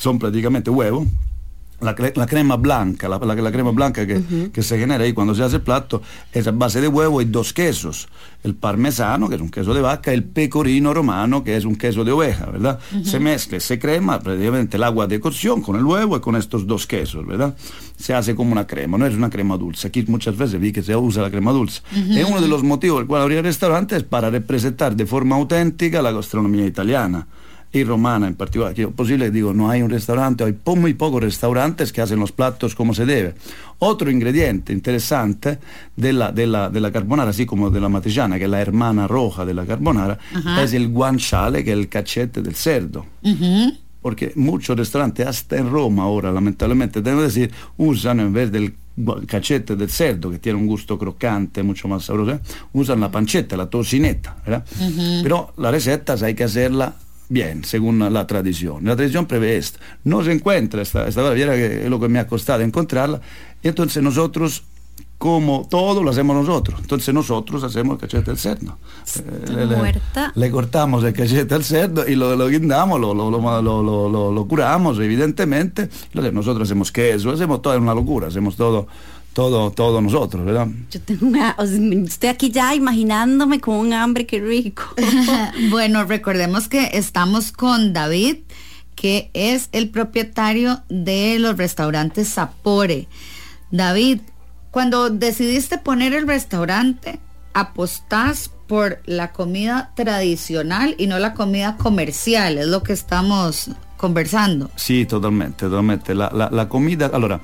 son 0.00 0.18
prácticamente 0.18 0.70
huevo, 0.70 1.06
la, 1.80 1.94
crema 2.26 2.56
blanca, 2.56 3.08
la, 3.08 3.18
crema 3.18 3.70
blanca 3.70 4.06
que, 4.06 4.62
se 4.62 4.78
genera 4.78 5.04
ahí 5.04 5.12
cuando 5.12 5.34
se 5.34 5.42
hace 5.42 5.56
el 5.56 5.62
plato 5.62 6.02
es 6.32 6.46
a 6.46 6.50
base 6.50 6.80
de 6.80 6.88
huevo 6.88 7.22
y 7.22 7.24
dos 7.24 7.52
quesos. 7.52 8.08
El 8.42 8.54
parmesano, 8.54 9.28
que 9.28 9.34
es 9.34 9.40
un 9.40 9.50
queso 9.50 9.74
de 9.74 9.80
vaca, 9.80 10.12
y 10.12 10.14
el 10.14 10.24
pecorino 10.24 10.94
romano, 10.94 11.44
que 11.44 11.56
es 11.56 11.64
un 11.64 11.76
queso 11.76 12.04
de 12.04 12.12
oveja, 12.12 12.46
¿verdad? 12.46 12.78
Se 13.02 13.20
mezcla, 13.20 13.60
se 13.60 13.78
crema 13.78 14.18
prácticamente 14.20 14.76
el 14.76 14.82
agua 14.82 15.06
de 15.06 15.20
cocción 15.20 15.62
con 15.62 15.76
el 15.76 15.84
huevo 15.84 16.16
y 16.16 16.20
con 16.20 16.36
estos 16.36 16.66
dos 16.66 16.86
quesos, 16.86 17.26
¿verdad? 17.26 17.54
Se 17.96 18.14
hace 18.14 18.34
como 18.34 18.52
una 18.52 18.66
crema, 18.66 18.96
no 18.96 19.06
es 19.06 19.14
una 19.14 19.28
crema 19.28 19.56
dulce. 19.56 19.88
Aquí 19.88 20.04
muchas 20.08 20.36
veces 20.36 20.60
vi 20.60 20.72
que 20.72 20.82
se 20.82 20.96
usa 20.96 21.22
la 21.22 21.30
crema 21.30 21.52
dulce. 21.52 21.82
Es 21.92 22.26
uno 22.26 22.40
de 22.40 22.48
los 22.48 22.62
motivos 22.62 22.96
por 22.96 23.02
el 23.02 23.08
cual 23.08 23.22
abrir 23.22 23.42
restaurantes 23.42 23.98
es 23.98 24.04
para 24.04 24.30
representar 24.30 24.96
de 24.96 25.06
forma 25.06 25.36
auténtica 25.36 26.02
la 26.02 26.12
gastronomía 26.12 26.66
italiana 26.66 27.26
y 27.72 27.84
romana 27.84 28.26
en 28.26 28.34
particular. 28.34 28.74
Que 28.74 28.88
posible, 28.88 29.30
digo, 29.30 29.54
no 29.54 29.70
hay 29.70 29.82
un 29.82 29.90
restaurante, 29.90 30.44
hay 30.44 30.56
muy 30.76 30.94
pocos 30.94 31.22
restaurantes 31.22 31.92
que 31.92 32.00
hacen 32.00 32.18
los 32.18 32.32
platos 32.32 32.74
como 32.74 32.94
se 32.94 33.06
debe. 33.06 33.34
Otro 33.78 34.10
ingrediente 34.10 34.72
interesante 34.72 35.58
de 35.96 36.12
la, 36.12 36.32
de 36.32 36.46
la, 36.46 36.68
de 36.68 36.80
la 36.80 36.90
carbonara, 36.90 37.30
así 37.30 37.46
como 37.46 37.70
de 37.70 37.80
la 37.80 37.88
matriciana, 37.88 38.38
que 38.38 38.44
es 38.44 38.50
la 38.50 38.60
hermana 38.60 39.06
roja 39.06 39.44
de 39.44 39.54
la 39.54 39.64
carbonara, 39.64 40.18
es 40.60 40.74
el 40.74 40.88
guanciale, 40.88 41.64
que 41.64 41.72
es 41.72 41.78
el 41.78 41.88
cachete 41.88 42.42
del 42.42 42.54
cerdo. 42.54 43.06
Porque 44.02 44.32
muchos 44.34 44.76
restaurantes, 44.76 45.26
hasta 45.26 45.56
en 45.56 45.70
Roma 45.70 46.04
ahora, 46.04 46.32
lamentablemente, 46.32 47.02
debo 47.02 47.22
decir, 47.22 47.50
usan 47.76 48.20
en 48.20 48.32
vez 48.32 48.50
del 48.50 48.74
cachete 49.26 49.76
del 49.76 49.90
cerdo, 49.90 50.30
que 50.30 50.38
tiene 50.38 50.58
un 50.58 50.66
gusto 50.66 50.98
crocante, 50.98 51.62
mucho 51.62 51.86
más 51.88 52.04
sabroso, 52.04 52.32
¿eh? 52.32 52.40
usan 52.72 53.00
la 53.00 53.10
pancetta, 53.10 53.56
la 53.56 53.66
tocineta, 53.66 54.36
¿verdad? 54.44 54.64
Pero 55.22 55.54
la 55.56 55.70
receta 55.70 56.16
hay 56.22 56.34
que 56.34 56.44
hacerla 56.44 56.94
bien, 57.30 57.64
según 57.64 58.12
la 58.12 58.26
tradición. 58.26 58.84
La 58.84 58.96
tradición 58.96 59.24
prevé 59.24 59.56
esto. 59.56 59.78
No 60.04 60.22
se 60.22 60.32
encuentra 60.32 60.82
esta, 60.82 61.08
esta 61.08 61.34
que 61.34 61.84
es 61.84 61.88
lo 61.88 61.98
que 61.98 62.08
me 62.08 62.18
ha 62.18 62.26
costado 62.26 62.60
encontrarla. 62.62 63.20
Y 63.62 63.68
entonces 63.68 64.02
nosotros, 64.02 64.64
como 65.16 65.66
todo, 65.70 66.02
lo 66.02 66.10
hacemos 66.10 66.36
nosotros. 66.36 66.80
Entonces 66.80 67.14
nosotros 67.14 67.62
hacemos 67.62 67.94
el 67.94 68.00
cachete 68.00 68.30
del 68.32 68.38
cerdo. 68.38 68.76
Eh, 69.16 70.00
le, 70.34 70.50
cortamos 70.50 71.04
el 71.04 71.14
cachete 71.14 71.54
al 71.54 71.64
cerdo 71.64 72.06
y 72.06 72.16
lo, 72.16 72.34
lo 72.36 72.48
guindamos, 72.48 73.00
lo, 73.00 73.14
lo, 73.14 74.32
lo, 74.32 74.48
curamos, 74.48 74.98
evidentemente. 74.98 75.88
Nosotros 76.12 76.68
hacemos 76.68 76.90
queso, 76.90 77.30
hacemos 77.30 77.62
todo, 77.62 77.74
es 77.74 77.80
una 77.80 77.94
locura, 77.94 78.26
hacemos 78.26 78.56
todo 78.56 78.88
todo, 79.32 79.70
todos 79.70 80.02
nosotros, 80.02 80.44
¿verdad? 80.44 80.68
Yo 80.90 81.00
tengo 81.00 81.26
una, 81.26 81.56
estoy 82.06 82.28
aquí 82.28 82.50
ya 82.50 82.74
imaginándome 82.74 83.60
con 83.60 83.76
un 83.76 83.92
hambre, 83.92 84.26
qué 84.26 84.40
rico. 84.40 84.82
bueno, 85.70 86.04
recordemos 86.04 86.68
que 86.68 86.90
estamos 86.94 87.52
con 87.52 87.92
David, 87.92 88.38
que 88.94 89.30
es 89.32 89.68
el 89.72 89.90
propietario 89.90 90.82
de 90.88 91.38
los 91.38 91.56
restaurantes 91.56 92.28
Sapore. 92.28 93.08
David, 93.70 94.20
cuando 94.70 95.10
decidiste 95.10 95.78
poner 95.78 96.12
el 96.12 96.26
restaurante, 96.26 97.20
apostás 97.54 98.50
por 98.66 99.00
la 99.04 99.32
comida 99.32 99.92
tradicional 99.96 100.94
y 100.98 101.06
no 101.06 101.18
la 101.18 101.34
comida 101.34 101.76
comercial, 101.76 102.58
es 102.58 102.66
lo 102.66 102.82
que 102.82 102.92
estamos 102.92 103.70
conversando. 103.96 104.70
Sí, 104.76 105.06
totalmente, 105.06 105.66
totalmente. 105.66 106.14
La, 106.14 106.30
la, 106.32 106.50
la 106.50 106.68
comida, 106.68 107.10
allora, 107.12 107.40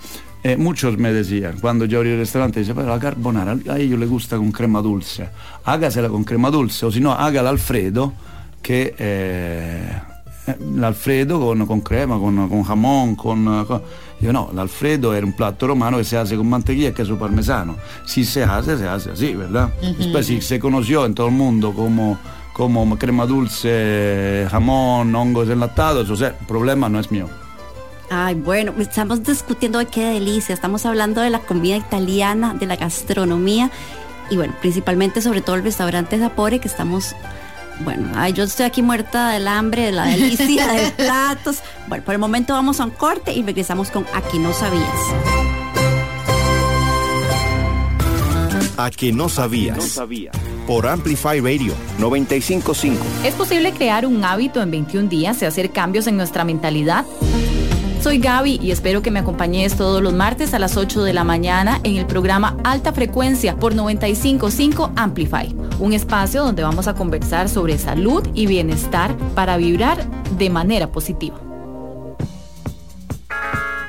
eh, 0.46 0.56
muchos 0.56 0.96
me 0.96 1.12
decían, 1.12 1.56
cuando 1.60 1.86
yo 1.86 1.98
abrí 1.98 2.10
el 2.10 2.18
restaurante, 2.18 2.60
dice, 2.60 2.72
pero 2.72 2.86
la 2.86 3.00
carbonara 3.00 3.56
a 3.68 3.78
ellos 3.78 3.98
les 3.98 4.08
gusta 4.08 4.36
con 4.36 4.52
crema 4.52 4.80
dulce, 4.80 5.28
hágasela 5.64 6.08
con 6.08 6.22
crema 6.22 6.52
dulce, 6.52 6.86
o 6.86 6.92
si 6.92 7.00
no, 7.00 7.12
hágala 7.12 7.50
Alfredo, 7.50 8.12
que 8.62 8.94
eh, 8.96 9.90
l'Alfredo 10.76 11.40
con, 11.40 11.66
con, 11.66 11.80
crema, 11.80 12.16
con, 12.20 12.48
con 12.48 12.62
jamón, 12.62 13.16
con, 13.16 13.64
con... 13.64 13.82
Yo 14.20 14.32
no, 14.32 14.50
l'Alfredo 14.54 15.12
era 15.14 15.26
un 15.26 15.32
plato 15.32 15.66
romano 15.66 15.98
que 15.98 16.04
se 16.04 16.16
hace 16.16 16.36
con 16.36 16.48
mantequilla 16.48 16.90
y 16.90 16.92
queso 16.92 17.18
parmesano. 17.18 17.74
Si 18.04 18.24
se 18.24 18.44
hace, 18.44 18.78
se 18.78 18.86
hace 18.86 19.10
así, 19.10 19.34
¿verdad? 19.34 19.72
Uh 19.82 19.86
-huh. 19.86 19.96
Después 19.96 20.26
si 20.26 20.40
se 20.40 20.60
conoció 20.60 21.06
en 21.06 21.14
todo 21.16 21.26
el 21.26 21.34
mundo 21.34 21.72
como, 21.72 22.18
como 22.52 22.96
crema 22.96 23.26
dulce, 23.26 24.46
jamón, 24.48 25.12
hongos 25.12 25.48
enlatados, 25.48 26.08
o 26.08 26.14
sea, 26.14 26.28
el 26.28 26.46
problema 26.46 26.88
no 26.88 27.00
es 27.00 27.10
mío. 27.10 27.28
Ay, 28.10 28.34
bueno, 28.36 28.72
estamos 28.78 29.22
discutiendo 29.22 29.78
de 29.78 29.86
qué 29.86 30.04
delicia, 30.04 30.54
estamos 30.54 30.86
hablando 30.86 31.20
de 31.20 31.30
la 31.30 31.40
comida 31.40 31.76
italiana, 31.76 32.54
de 32.54 32.66
la 32.66 32.76
gastronomía 32.76 33.70
y 34.30 34.36
bueno, 34.36 34.54
principalmente 34.60 35.20
sobre 35.20 35.40
todo 35.40 35.56
el 35.56 35.64
restaurante 35.64 36.18
Zapore 36.18 36.60
que 36.60 36.68
estamos, 36.68 37.14
bueno, 37.80 38.12
ay, 38.14 38.32
yo 38.32 38.44
estoy 38.44 38.66
aquí 38.66 38.82
muerta 38.82 39.30
del 39.30 39.48
hambre, 39.48 39.86
de 39.86 39.92
la 39.92 40.06
delicia 40.06 40.68
de 40.68 40.90
platos. 40.96 41.58
Bueno, 41.88 42.04
por 42.04 42.14
el 42.14 42.20
momento 42.20 42.52
vamos 42.52 42.80
a 42.80 42.84
un 42.84 42.90
corte 42.90 43.32
y 43.32 43.42
regresamos 43.42 43.90
con 43.90 44.06
Aquí 44.14 44.38
no 44.38 44.52
sabías. 44.52 44.84
A 48.78 48.90
que 48.90 49.10
no 49.10 49.28
sabías. 49.28 49.76
No 49.76 49.82
sabía. 49.82 50.30
Por 50.66 50.86
Amplify 50.86 51.40
Radio 51.40 51.72
955. 51.98 53.04
¿Es 53.25 53.34
posible 53.34 53.72
crear 53.72 54.04
un 54.04 54.22
hábito 54.25 54.60
en 54.60 54.70
21 54.70 55.08
días 55.08 55.40
y 55.40 55.46
hacer 55.46 55.70
cambios 55.70 56.06
en 56.06 56.16
nuestra 56.16 56.44
mentalidad? 56.44 57.06
Soy 58.06 58.18
Gaby 58.18 58.60
y 58.62 58.70
espero 58.70 59.02
que 59.02 59.10
me 59.10 59.18
acompañes 59.18 59.76
todos 59.76 60.00
los 60.00 60.12
martes 60.12 60.54
a 60.54 60.60
las 60.60 60.76
8 60.76 61.02
de 61.02 61.12
la 61.12 61.25
mañana 61.25 61.80
en 61.82 61.96
el 61.96 62.06
programa 62.06 62.56
Alta 62.62 62.92
Frecuencia 62.92 63.56
por 63.56 63.75
955 63.75 64.92
Amplify, 64.94 65.52
un 65.80 65.92
espacio 65.92 66.44
donde 66.44 66.62
vamos 66.62 66.86
a 66.86 66.94
conversar 66.94 67.48
sobre 67.48 67.78
salud 67.78 68.25
y 68.32 68.46
bienestar 68.46 69.16
para 69.34 69.56
vibrar 69.56 70.08
de 70.38 70.50
manera 70.50 70.92
positiva. 70.92 71.40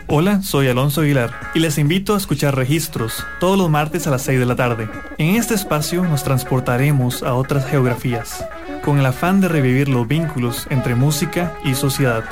Hola, 0.07 0.41
soy 0.41 0.67
Alonso 0.67 1.01
Aguilar 1.01 1.51
y 1.53 1.59
les 1.59 1.77
invito 1.77 2.15
a 2.15 2.17
escuchar 2.17 2.55
registros 2.55 3.23
todos 3.39 3.55
los 3.55 3.69
martes 3.69 4.07
a 4.07 4.09
las 4.09 4.23
6 4.23 4.39
de 4.39 4.45
la 4.47 4.55
tarde. 4.55 4.89
En 5.19 5.35
este 5.35 5.53
espacio 5.53 6.03
nos 6.03 6.23
transportaremos 6.23 7.21
a 7.21 7.35
otras 7.35 7.69
geografías, 7.69 8.43
con 8.83 8.97
el 8.97 9.05
afán 9.05 9.41
de 9.41 9.47
revivir 9.47 9.89
los 9.89 10.07
vínculos 10.07 10.65
entre 10.71 10.95
música 10.95 11.53
y 11.63 11.75
sociedad. 11.75 12.23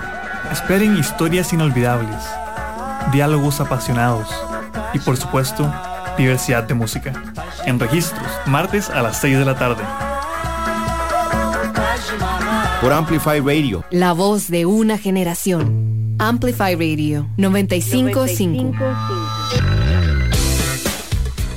Esperen 0.51 0.97
historias 0.97 1.51
inolvidables, 1.53 2.23
diálogos 3.11 3.59
apasionados 3.59 4.27
y 4.93 4.99
por 4.99 5.17
supuesto, 5.17 5.71
diversidad 6.17 6.63
de 6.63 6.73
música. 6.73 7.13
En 7.65 7.79
registros, 7.79 8.27
martes 8.45 8.89
a 8.89 9.01
las 9.01 9.19
6 9.21 9.39
de 9.39 9.45
la 9.45 9.55
tarde. 9.55 9.83
Por 12.81 12.93
Amplify 12.93 13.39
Radio. 13.39 13.83
La 13.89 14.13
voz 14.13 14.49
de 14.49 14.65
una 14.65 14.97
generación. 14.97 16.15
Amplify 16.19 16.75
Radio 16.75 17.27
955. 17.37 19.24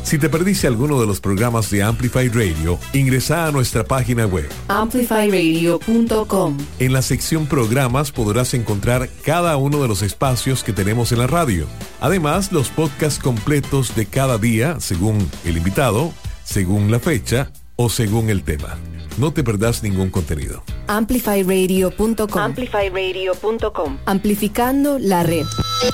Si 0.09 0.17
te 0.19 0.31
perdiste 0.31 0.67
alguno 0.67 0.99
de 0.99 1.07
los 1.07 1.21
programas 1.21 1.71
de 1.71 1.83
Amplify 1.83 2.29
Radio, 2.31 2.79
ingresa 2.95 3.45
a 3.45 3.53
nuestra 3.53 3.85
página 3.85 4.25
web 4.25 4.49
amplifyradio.com. 4.69 6.57
En 6.79 6.95
la 6.95 7.03
sección 7.03 7.45
programas 7.45 8.11
podrás 8.11 8.55
encontrar 8.55 9.11
cada 9.23 9.59
uno 9.59 9.83
de 9.83 9.89
los 9.89 10.01
espacios 10.01 10.65
que 10.65 10.73
tenemos 10.73 11.13
en 11.13 11.19
la 11.19 11.27
radio. 11.27 11.67
Además, 12.01 12.53
los 12.53 12.71
podcasts 12.71 13.23
completos 13.23 13.95
de 13.97 14.07
cada 14.07 14.39
día 14.39 14.81
según 14.81 15.31
el 15.45 15.59
invitado, 15.59 16.15
según 16.43 16.91
la 16.91 17.01
fecha 17.01 17.53
o 17.77 17.91
según 17.91 18.31
el 18.31 18.45
tema. 18.45 18.79
No 19.19 19.35
te 19.35 19.45
perdás 19.45 19.83
ningún 19.83 20.09
contenido. 20.09 20.63
Amplifyradio.com. 20.87 22.41
Amplifyradio.com. 22.41 23.99
Amplificando 24.07 24.99
la 24.99 25.23
red. 25.23 25.45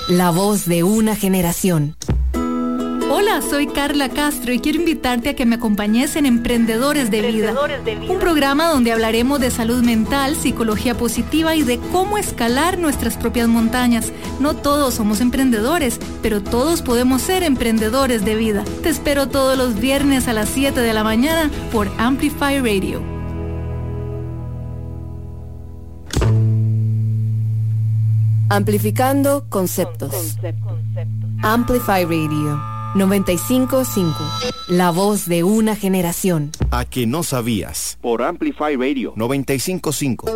La 0.09 0.31
voz 0.31 0.67
de 0.67 0.85
una 0.85 1.17
generación. 1.17 1.97
Hola, 3.17 3.43
soy 3.43 3.69
Carla 3.69 4.09
Castro 4.09 4.53
y 4.53 4.59
quiero 4.59 4.81
invitarte 4.81 5.29
a 5.29 5.37
que 5.37 5.47
me 5.47 5.55
acompañes 5.55 6.17
en 6.17 6.27
Emprendedores 6.27 7.13
de, 7.13 7.23
Vida, 7.23 7.55
un 8.09 8.19
programa 8.19 8.67
donde 8.67 8.91
hablaremos 8.91 9.39
de 9.39 9.53
salud 9.53 9.85
mental, 9.85 10.35
psicología 10.35 10.97
positiva 10.97 11.55
y 11.55 11.63
de 11.63 11.79
cómo 11.93 12.19
escalar 12.19 12.77
nuestras 12.77 13.17
propias 13.17 13.47
montañas. 13.47 14.13
No 14.41 14.57
todos 14.57 14.95
somos 14.95 15.21
emprendedores, 15.21 16.01
pero 16.23 16.43
todos 16.43 16.83
podemos 16.83 17.23
ser 17.23 17.45
emprendedores 17.45 18.25
de 18.25 18.35
vida. 18.35 18.65
Te 18.83 18.89
espero 18.89 19.29
todos 19.29 19.57
los 19.57 19.79
viernes 19.79 20.27
a 20.27 20.33
las 20.33 20.49
7 20.49 20.81
de 20.81 20.93
la 20.93 21.05
mañana 21.05 21.53
por 21.71 21.89
Amplify 21.99 22.59
Radio. 22.59 23.01
Amplificando 28.49 29.47
conceptos. 29.49 30.37
Amplify 31.43 32.05
Radio 32.07 32.74
955. 32.95 34.15
La 34.69 34.91
voz 34.91 35.27
de 35.27 35.43
una 35.43 35.75
generación. 35.75 36.53
A 36.71 36.85
que 36.85 37.07
no 37.07 37.23
sabías. 37.23 37.99
Por 38.01 38.23
Amplify 38.23 38.77
Radio 38.77 39.13
955. 39.17 40.31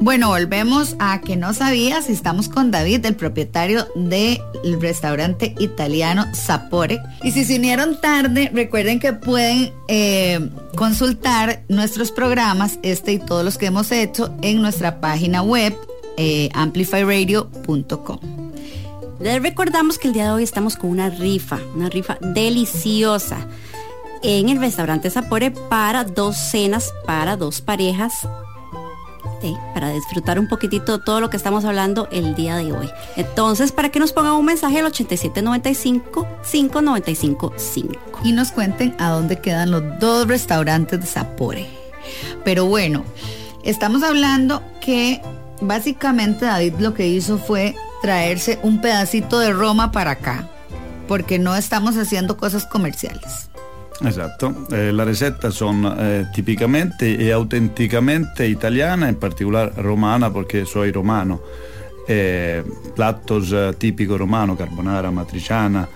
Bueno, 0.00 0.28
volvemos 0.30 0.96
a 0.98 1.20
que 1.20 1.36
no 1.36 1.54
sabías. 1.54 2.10
Estamos 2.10 2.48
con 2.48 2.72
David, 2.72 3.06
el 3.06 3.14
propietario 3.14 3.86
del 3.94 4.40
restaurante 4.80 5.54
italiano 5.60 6.26
Sapore. 6.34 7.00
Y 7.22 7.30
si 7.30 7.44
se 7.44 7.56
unieron 7.56 8.00
tarde, 8.00 8.50
recuerden 8.52 8.98
que 8.98 9.12
pueden 9.12 9.72
eh, 9.86 10.50
consultar 10.74 11.62
nuestros 11.68 12.10
programas, 12.10 12.80
este 12.82 13.12
y 13.12 13.18
todos 13.20 13.44
los 13.44 13.56
que 13.56 13.66
hemos 13.66 13.92
hecho, 13.92 14.34
en 14.42 14.60
nuestra 14.60 15.00
página 15.00 15.42
web 15.42 15.72
eh, 16.16 16.48
amplifyradio.com. 16.54 18.18
Les 19.20 19.42
recordamos 19.42 19.98
que 19.98 20.08
el 20.08 20.14
día 20.14 20.24
de 20.24 20.32
hoy 20.32 20.42
estamos 20.42 20.76
con 20.76 20.90
una 20.90 21.10
rifa, 21.10 21.60
una 21.74 21.88
rifa 21.88 22.18
deliciosa 22.20 23.46
en 24.22 24.48
el 24.48 24.58
restaurante 24.58 25.10
Sapore 25.10 25.50
para 25.50 26.04
dos 26.04 26.36
cenas 26.36 26.92
para 27.06 27.36
dos 27.36 27.60
parejas 27.60 28.26
para 29.74 29.90
disfrutar 29.90 30.38
un 30.38 30.48
poquitito 30.48 31.00
todo 31.00 31.20
lo 31.20 31.30
que 31.30 31.36
estamos 31.36 31.64
hablando 31.64 32.08
el 32.12 32.34
día 32.34 32.56
de 32.56 32.72
hoy. 32.72 32.90
Entonces, 33.16 33.72
para 33.72 33.88
que 33.88 33.98
nos 33.98 34.12
pongan 34.12 34.34
un 34.34 34.44
mensaje 34.44 34.78
al 34.78 34.86
8795 34.86 36.26
595 36.50 37.52
5. 37.56 38.20
Y 38.24 38.32
nos 38.32 38.52
cuenten 38.52 38.94
a 38.98 39.10
dónde 39.10 39.40
quedan 39.40 39.70
los 39.70 39.82
dos 39.98 40.28
restaurantes 40.28 41.00
de 41.00 41.06
Sapore. 41.06 41.66
Pero 42.44 42.66
bueno, 42.66 43.04
estamos 43.64 44.02
hablando 44.02 44.62
que 44.80 45.20
básicamente 45.62 46.44
David 46.44 46.74
lo 46.78 46.94
que 46.94 47.06
hizo 47.06 47.38
fue 47.38 47.74
traerse 48.02 48.58
un 48.62 48.80
pedacito 48.80 49.38
de 49.38 49.52
Roma 49.52 49.92
para 49.92 50.12
acá, 50.12 50.48
porque 51.08 51.38
no 51.38 51.56
estamos 51.56 51.96
haciendo 51.96 52.36
cosas 52.36 52.66
comerciales. 52.66 53.48
Esatto, 54.04 54.66
eh, 54.72 54.90
la 54.90 55.04
ricetta 55.04 55.50
sono 55.50 55.94
eh, 55.96 56.26
tipicamente 56.32 57.16
e 57.16 57.30
autenticamente 57.30 58.46
italiana, 58.46 59.06
in 59.08 59.16
particolare 59.16 59.72
romana 59.76 60.30
perché 60.30 60.64
sono 60.64 60.90
romano. 60.90 61.40
Eh, 62.04 62.64
plattos 62.94 63.52
eh, 63.52 63.76
romano, 64.08 64.56
carbonara, 64.56 65.10
matriciana. 65.10 65.88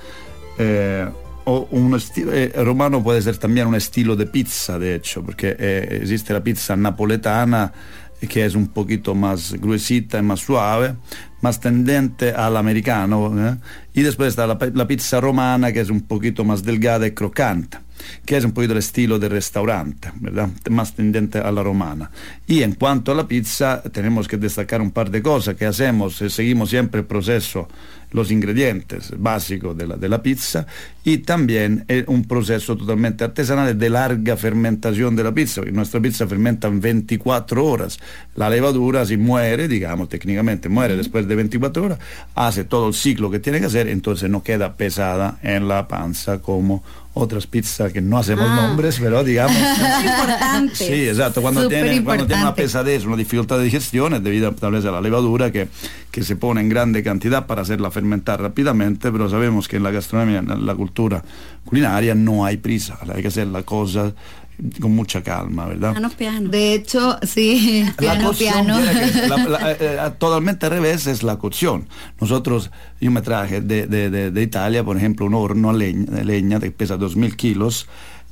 Eh, 0.56 1.24
o 1.48 1.66
un 1.70 1.94
estilo, 1.94 2.30
eh, 2.32 2.52
romano 2.54 3.02
può 3.02 3.12
essere 3.12 3.38
también 3.38 3.66
un 3.66 3.74
estilo 3.74 4.14
de 4.14 4.26
pizza, 4.26 4.78
de 4.78 4.94
hecho, 4.94 5.22
perché 5.22 5.56
esiste 6.02 6.32
la 6.32 6.40
pizza 6.40 6.74
napoletana 6.74 7.72
que 8.20 8.44
es 8.44 8.54
un 8.54 8.68
poquito 8.68 9.14
más 9.14 9.52
gruesita 9.52 10.18
y 10.18 10.22
más 10.22 10.40
suave, 10.40 10.94
más 11.42 11.60
tendente 11.60 12.32
al 12.32 12.56
americano. 12.56 13.32
¿eh? 13.38 13.56
Y 13.94 14.02
después 14.02 14.28
está 14.30 14.46
la, 14.46 14.86
pizza 14.86 15.20
romana, 15.20 15.72
que 15.72 15.80
es 15.80 15.90
un 15.90 16.02
poquito 16.02 16.44
más 16.44 16.62
delgada 16.62 17.06
y 17.06 17.12
crocante, 17.12 17.78
que 18.24 18.36
es 18.36 18.44
un 18.44 18.52
poquito 18.52 18.72
el 18.72 18.78
estilo 18.78 19.18
del 19.18 19.30
restaurante, 19.30 20.10
¿verdad? 20.16 20.48
tendente 20.94 21.38
a 21.38 21.52
la 21.52 21.62
romana. 21.62 22.10
Y 22.46 22.62
en 22.62 22.74
cuanto 22.74 23.12
a 23.12 23.14
la 23.14 23.28
pizza, 23.28 23.82
tenemos 23.82 24.26
que 24.26 24.36
destacar 24.36 24.80
un 24.80 24.90
par 24.90 25.10
de 25.10 25.22
cosas 25.22 25.56
que 25.56 25.66
hacemos, 25.66 26.16
seguimos 26.16 26.70
siempre 26.70 27.00
el 27.00 27.06
proceso 27.06 27.68
los 28.16 28.30
ingredientes 28.30 29.12
básicos 29.18 29.76
de 29.76 29.86
la, 29.86 29.96
de 29.96 30.08
la 30.08 30.22
pizza 30.22 30.66
y 31.04 31.18
también 31.18 31.84
es 31.86 32.08
un 32.08 32.24
proceso 32.24 32.74
totalmente 32.74 33.24
artesanal 33.24 33.78
de 33.78 33.90
larga 33.90 34.38
fermentación 34.38 35.14
de 35.14 35.22
la 35.22 35.34
pizza, 35.34 35.60
porque 35.60 35.72
nuestra 35.72 36.00
pizza 36.00 36.26
fermenta 36.26 36.66
en 36.66 36.80
24 36.80 37.62
horas. 37.62 37.98
La 38.36 38.50
levadura 38.50 39.04
si 39.06 39.16
muere, 39.16 39.66
digamos, 39.68 40.08
técnicamente 40.08 40.68
muere 40.68 40.96
después 40.96 41.26
de 41.26 41.34
24 41.34 41.84
horas, 41.84 41.98
hace 42.34 42.64
todo 42.64 42.88
el 42.88 42.94
ciclo 42.94 43.30
que 43.30 43.38
tiene 43.38 43.60
que 43.60 43.66
hacer, 43.66 43.88
entonces 43.88 44.30
no 44.30 44.42
queda 44.42 44.74
pesada 44.74 45.38
en 45.42 45.68
la 45.68 45.88
panza 45.88 46.40
como 46.40 46.82
otras 47.18 47.46
pizzas 47.46 47.94
que 47.94 48.02
no 48.02 48.18
hacemos 48.18 48.46
ah. 48.46 48.68
nombres, 48.68 48.98
pero 49.00 49.24
digamos... 49.24 49.56
importante. 50.04 50.74
Sí, 50.74 51.08
exacto. 51.08 51.40
Cuando 51.40 51.66
tiene, 51.66 52.04
cuando 52.04 52.26
tiene, 52.26 52.42
una 52.42 52.54
pesadez, 52.54 53.06
una 53.06 53.16
dificultad 53.16 53.56
de 53.56 53.64
digestión 53.64 54.12
es 54.12 54.22
debido 54.22 54.52
tal 54.52 54.72
vez 54.72 54.84
a 54.84 54.90
la 54.90 55.00
levadura 55.00 55.50
que, 55.50 55.68
que 56.10 56.22
se 56.22 56.36
pone 56.36 56.60
en 56.60 56.68
grande 56.68 57.02
cantidad 57.02 57.46
para 57.46 57.62
hacerla 57.62 57.90
fermentar 57.90 58.42
rápidamente, 58.42 59.10
pero 59.10 59.30
sabemos 59.30 59.66
que 59.66 59.76
en 59.76 59.82
la 59.82 59.92
gastronomía, 59.92 60.40
en 60.40 60.66
la 60.66 60.74
cultura 60.74 61.24
culinaria 61.64 62.14
no 62.14 62.44
hay 62.44 62.58
prisa, 62.58 62.98
hay 63.12 63.22
que 63.22 63.28
hacer 63.28 63.46
la 63.46 63.62
cosa 63.62 64.12
con 64.80 64.94
mucha 64.94 65.22
calma, 65.22 65.66
¿verdad? 65.66 65.92
Piano, 65.92 66.10
piano. 66.10 66.48
De 66.48 66.74
hecho, 66.74 67.18
sí, 67.22 67.84
piano, 67.98 68.32
piano. 68.38 68.78
Eh, 69.66 69.76
eh, 69.80 70.10
totalmente 70.18 70.66
al 70.66 70.72
revés 70.72 71.06
es 71.06 71.22
la 71.22 71.38
cocción. 71.38 71.88
Nosotros, 72.20 72.70
yo 73.00 73.10
me 73.10 73.22
traje 73.22 73.60
de, 73.60 73.86
de, 73.86 74.10
de, 74.10 74.30
de 74.30 74.42
Italia, 74.42 74.84
por 74.84 74.96
ejemplo, 74.96 75.26
un 75.26 75.34
horno 75.34 75.70
a 75.70 75.72
leña, 75.72 76.04
de 76.10 76.24
leña 76.24 76.60
que 76.60 76.70
pesa 76.70 76.96
2000 76.96 77.36
kilos 77.36 77.86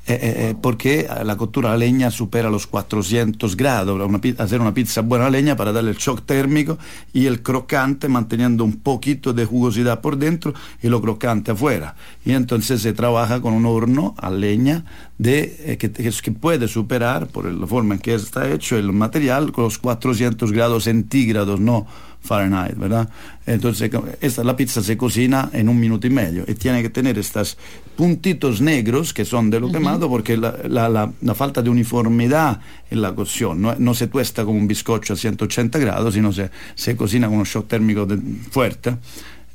eh, 0.07 0.55
porque 0.61 1.09
la 1.25 1.37
cottura 1.37 1.73
a 1.73 1.77
leña 1.79 2.11
supera 2.11 2.51
los 2.51 2.67
400 2.67 3.57
grados, 3.57 3.99
una, 3.99 4.21
hacer 4.39 4.61
una 4.61 4.75
pizza 4.75 5.01
buena 5.01 5.27
a 5.27 5.31
leña 5.31 5.57
para 5.57 5.73
darle 5.73 5.93
el 5.93 5.97
shock 5.97 6.27
térmico 6.27 6.77
y 7.15 7.25
el 7.25 7.43
crocante 7.43 8.09
manteniendo 8.09 8.65
un 8.65 8.81
poquito 8.81 9.33
de 9.33 9.47
jugosidad 9.47 10.03
por 10.03 10.19
dentro 10.19 10.53
y 10.83 10.89
lo 10.89 11.01
crocante 11.01 11.53
afuera. 11.53 11.97
Y 12.23 12.33
entonces 12.33 12.83
se 12.83 12.93
trabaja 12.93 13.41
con 13.41 13.55
un 13.55 13.65
horno 13.65 14.15
a 14.19 14.29
leña 14.29 14.85
de, 15.19 15.77
que, 15.79 15.91
que, 15.91 16.33
puede 16.33 16.69
superar, 16.69 17.29
por 17.29 17.51
la 17.51 17.67
forma 17.67 17.95
en 17.95 18.01
que 18.01 18.15
está 18.15 18.51
hecho 18.51 18.77
el 18.77 18.93
material, 18.93 19.53
con 19.53 19.65
los 19.65 19.79
400 19.79 20.53
grados 20.53 20.85
centígrados, 20.85 21.61
no 21.61 21.87
Fahrenheit, 22.25 22.77
¿verdad? 22.79 23.09
Entonces, 23.47 23.91
esta, 24.23 24.43
la 24.43 24.57
pizza 24.57 24.83
se 24.83 24.97
cocina 24.97 25.51
en 25.53 25.69
un 25.69 25.79
minuto 25.79 26.07
y 26.07 26.11
medio 26.11 26.45
y 26.49 26.55
tiene 26.55 26.81
que 26.81 26.89
tener 26.89 27.19
estos 27.19 27.59
puntitos 27.97 28.63
negros 28.63 29.13
que 29.13 29.27
son 29.27 29.51
de 29.51 29.61
lo 29.61 29.71
quemado 29.71 30.09
porque 30.09 30.39
la, 30.39 30.57
la, 30.67 30.89
la, 30.89 31.13
la, 31.21 31.35
falta 31.35 31.61
de 31.61 31.69
uniformidad 31.69 32.61
en 32.91 33.03
la 33.03 33.15
cocción 33.15 33.61
no, 33.61 33.75
no, 33.79 33.93
se 33.93 34.07
tuesta 34.07 34.43
como 34.43 34.59
un 34.59 34.67
bizcocho 34.67 35.13
a 35.13 35.17
180 35.17 35.79
grados, 35.79 36.15
sino 36.15 36.33
se, 36.33 36.51
se 36.75 36.97
cocina 36.97 37.29
con 37.29 37.39
un 37.39 37.45
shock 37.45 37.69
térmico 37.69 38.07
de, 38.07 38.19
fuerte. 38.51 38.97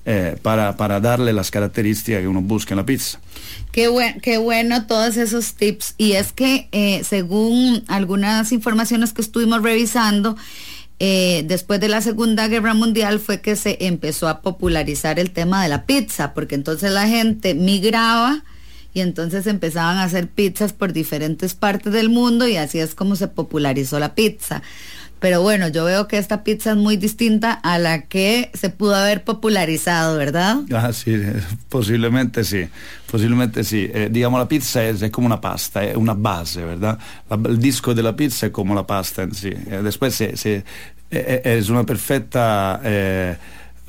Eh, 0.05 0.37
para, 0.41 0.75
para, 0.77 0.99
darle 0.99 1.33
las 1.33 1.51
características 1.51 2.21
que 2.21 2.27
uno 2.27 2.41
busca 2.41 2.73
en 2.73 2.77
la 2.77 2.85
pizza. 2.85 3.19
Qué, 3.71 3.89
buen, 3.89 4.19
qué 4.21 4.37
bueno 4.37 4.87
todos 4.87 5.17
esos 5.17 5.53
tips. 5.53 5.93
Y 5.97 6.13
es 6.13 6.31
que 6.31 6.67
eh, 6.71 7.03
según 7.03 7.83
algunas 7.87 8.51
informaciones 8.51 9.13
que 9.13 9.21
estuvimos 9.21 9.61
revisando, 9.61 10.35
eh, 10.99 11.43
después 11.45 11.79
de 11.79 11.89
la 11.89 12.01
Segunda 12.01 12.47
Guerra 12.47 12.73
Mundial 12.73 13.19
fue 13.19 13.41
que 13.41 13.55
se 13.55 13.77
empezó 13.85 14.27
a 14.27 14.41
popularizar 14.41 15.19
el 15.19 15.31
tema 15.31 15.61
de 15.61 15.69
la 15.69 15.85
pizza, 15.85 16.33
porque 16.33 16.55
entonces 16.55 16.91
la 16.91 17.07
gente 17.07 17.53
migraba 17.53 18.43
y 18.93 19.01
entonces 19.01 19.47
empezaban 19.47 19.97
a 19.97 20.03
hacer 20.03 20.27
pizzas 20.27 20.73
por 20.73 20.91
diferentes 20.91 21.53
partes 21.53 21.93
del 21.93 22.09
mundo 22.09 22.47
y 22.47 22.57
así 22.57 22.79
es 22.79 22.95
como 22.95 23.15
se 23.15 23.27
popularizó 23.27 23.99
la 23.99 24.15
pizza. 24.15 24.61
Pero 25.19 25.41
bueno, 25.41 25.67
yo 25.67 25.85
veo 25.85 26.07
que 26.07 26.17
esta 26.17 26.43
pizza 26.43 26.71
es 26.71 26.77
muy 26.77 26.95
distinta 26.97 27.51
a 27.51 27.77
la 27.77 28.03
que 28.03 28.51
se 28.53 28.69
pudo 28.69 28.95
haber 28.95 29.23
popularizado, 29.23 30.17
¿verdad? 30.17 30.59
Ah, 30.73 30.93
sí, 30.93 31.21
posiblemente 31.67 32.43
sí, 32.43 32.67
posiblemente 33.11 33.63
sí. 33.63 33.89
Eh, 33.93 34.09
digamos, 34.11 34.39
la 34.39 34.47
pizza 34.47 34.83
es, 34.85 35.01
es, 35.01 35.11
como 35.11 35.27
una 35.27 35.41
pasta, 35.41 35.83
es 35.83 35.97
una 35.97 36.13
base, 36.13 36.63
¿verdad? 36.63 36.97
El 37.29 37.59
disco 37.59 37.93
de 37.93 38.03
la 38.03 38.15
pizza 38.15 38.47
es 38.47 38.51
como 38.51 38.73
la 38.73 38.87
pasta 38.87 39.23
en 39.23 39.35
sí. 39.35 39.49
Eh, 39.49 39.81
después 39.83 40.15
se, 40.15 40.63
eh, 41.11 41.41
es 41.43 41.69
una 41.69 41.83
perfecta... 41.83 42.81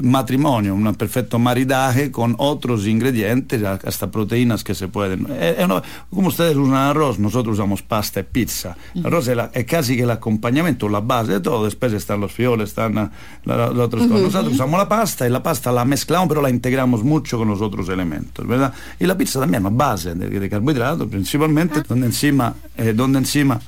Matrimonio, 0.03 0.75
un 0.75 0.95
perfecto 0.95 1.39
maridaje 1.39 2.11
con 2.11 2.35
otros 2.39 2.87
ingredientes, 2.87 3.63
hasta 3.63 4.11
proteínas 4.11 4.65
que 4.65 4.75
se 4.75 4.89
pueden. 4.89 5.27
Eh, 5.31 5.57
eh, 5.59 5.67
no, 5.69 5.83
como 6.11 6.29
ustedes 6.29 6.57
usan 6.57 6.75
arroz, 6.75 7.19
nosotros 7.19 7.55
usamos 7.55 7.83
pasta 7.83 8.21
y 8.21 8.23
pizza. 8.25 8.77
El 8.95 9.07
arroz 9.07 9.29
es, 9.29 9.37
la, 9.37 9.51
es, 9.53 9.65
casi 9.65 9.97
que 9.97 10.03
el 10.03 10.11
acompañamiento, 10.11 10.89
la 10.89 11.01
base 11.01 11.33
de 11.33 11.41
todo. 11.41 11.65
Después 11.65 11.93
están 11.93 12.21
los 12.21 12.33
fioles, 12.33 12.71
están 12.71 12.95
las 12.95 13.11
la, 13.45 13.57
la 13.71 13.85
otras 13.85 14.07
cosas. 14.07 14.23
Nosotros 14.23 14.55
usamos 14.55 14.79
la 14.79 14.89
pasta 14.89 15.27
y 15.27 15.31
la 15.31 15.43
pasta 15.43 15.73
la 15.73 15.85
mezclamos, 15.85 16.29
pero 16.29 16.43
la 16.43 16.51
integramos 16.51 17.03
mucho 17.03 17.39
con 17.39 17.49
los 17.49 17.61
otros 17.61 17.89
elementos, 17.89 18.47
¿verdad? 18.47 18.73
Y 18.99 19.07
la 19.07 19.17
pizza 19.17 19.41
también 19.41 19.65
una 19.65 19.77
base 19.77 20.15
de, 20.15 20.29
de 20.29 20.51
carbohidratos, 20.51 21.09
principalmente, 21.09 21.83
donde 21.87 22.07
encima, 22.07 22.55
eh, 22.77 22.93
donde 22.93 23.19
encima 23.19 23.61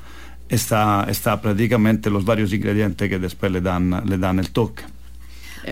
está, 0.49 1.07
está 1.09 1.41
prácticamente 1.41 2.11
los 2.11 2.25
varios 2.25 2.53
ingredientes 2.53 3.09
que 3.09 3.19
después 3.19 3.51
le 3.51 3.61
dan, 3.61 4.03
le 4.07 4.19
dan 4.19 4.39
el 4.39 4.51
toque. 4.51 4.83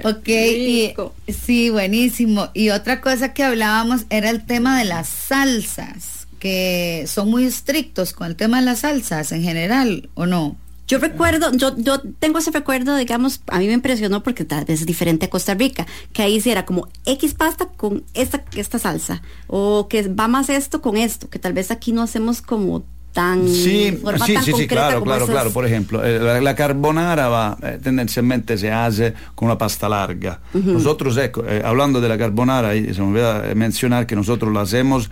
Ok, 0.05 0.29
y, 0.29 0.95
sí, 1.29 1.71
buenísimo. 1.71 2.49
Y 2.55 2.71
otra 2.71 3.01
cosa 3.01 3.33
que 3.33 3.45
hablábamos 3.45 4.07
era 4.11 4.31
el 4.31 4.45
tema 4.45 4.79
de 4.79 4.85
las 4.85 5.09
salsas, 5.09 6.27
que 6.39 7.05
son 7.07 7.31
muy 7.31 7.45
estrictos 7.45 8.13
con 8.13 8.27
el 8.27 8.37
tema 8.37 8.61
de 8.61 8.67
las 8.67 8.81
salsas 8.81 9.33
en 9.33 9.43
general, 9.43 10.09
¿o 10.15 10.27
no? 10.27 10.57
Yo 10.91 10.99
recuerdo, 10.99 11.53
yo, 11.53 11.77
yo 11.77 12.01
tengo 12.19 12.41
ese 12.41 12.51
recuerdo, 12.51 12.97
digamos, 12.97 13.43
a 13.47 13.61
mí 13.61 13.69
me 13.69 13.75
impresionó 13.75 14.25
porque 14.25 14.45
tal 14.45 14.65
vez 14.65 14.81
es 14.81 14.87
diferente 14.87 15.27
a 15.27 15.31
Costa 15.31 15.55
Rica, 15.55 15.87
que 16.13 16.23
ahí 16.23 16.41
sí 16.41 16.51
era 16.51 16.67
como 16.67 16.89
X 17.07 17.35
pasta 17.35 17.67
con 17.67 18.03
esta, 18.13 18.45
esta 18.57 18.81
salsa, 18.81 19.23
o 19.47 19.87
que 19.87 20.09
va 20.09 20.27
más 20.27 20.49
esto 20.49 20.83
con 20.83 20.97
esto, 20.97 21.31
que 21.31 21.39
tal 21.39 21.53
vez 21.53 21.71
aquí 21.71 21.93
no 21.93 22.03
hacemos 22.03 22.43
como 22.43 22.83
tan 23.13 23.49
sí, 23.49 23.99
sí, 24.25 24.37
sí, 24.43 24.53
sí, 24.53 24.67
claro, 24.67 25.03
claro, 25.03 25.25
esos... 25.25 25.31
claro. 25.31 25.51
Por 25.51 25.67
ejemplo, 25.67 26.05
eh, 26.05 26.19
la, 26.19 26.41
la, 26.41 26.55
carbonara 26.55 27.29
va, 27.29 27.57
eh, 27.63 27.79
tendencialmente 27.83 28.57
se 28.57 28.71
hace 28.71 29.15
con 29.35 29.47
una 29.47 29.59
pasta 29.59 29.89
larga. 29.89 30.41
Uh 30.55 30.59
-huh. 30.59 30.73
Nosotros, 30.75 31.17
ecco, 31.17 31.45
eh, 31.47 31.63
hablando 31.65 32.01
de 32.01 32.09
la 32.09 32.17
carbonara, 32.17 32.73
se 32.73 33.01
me 33.01 33.09
olvida 33.09 33.55
mencionar 33.55 34.07
que 34.07 34.15
nosotros 34.15 34.53
la 34.53 34.63
hacemos 34.63 35.11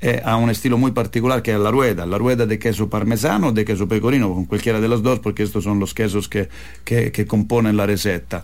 eh, 0.00 0.22
ha 0.24 0.36
un 0.36 0.50
estilo 0.50 0.78
muy 0.78 0.92
particular 0.92 1.42
que 1.42 1.52
es 1.52 1.58
la 1.60 1.70
rueda, 1.70 2.06
la 2.06 2.18
rueda 2.18 2.46
de 2.46 2.58
queso 2.58 2.88
parmesano 2.88 3.48
o 3.48 3.52
de 3.52 3.64
queso 3.64 3.86
pecorino, 3.86 4.32
con 4.32 4.46
cualquiera 4.46 4.80
de 4.80 4.88
los 4.88 5.02
dos, 5.02 5.20
porque 5.20 5.42
estos 5.42 5.64
son 5.64 5.78
los 5.78 5.92
quesos 5.94 6.28
que, 6.28 6.48
que, 6.84 7.12
que 7.12 7.26
componen 7.26 7.76
la 7.76 7.86
receta. 7.86 8.42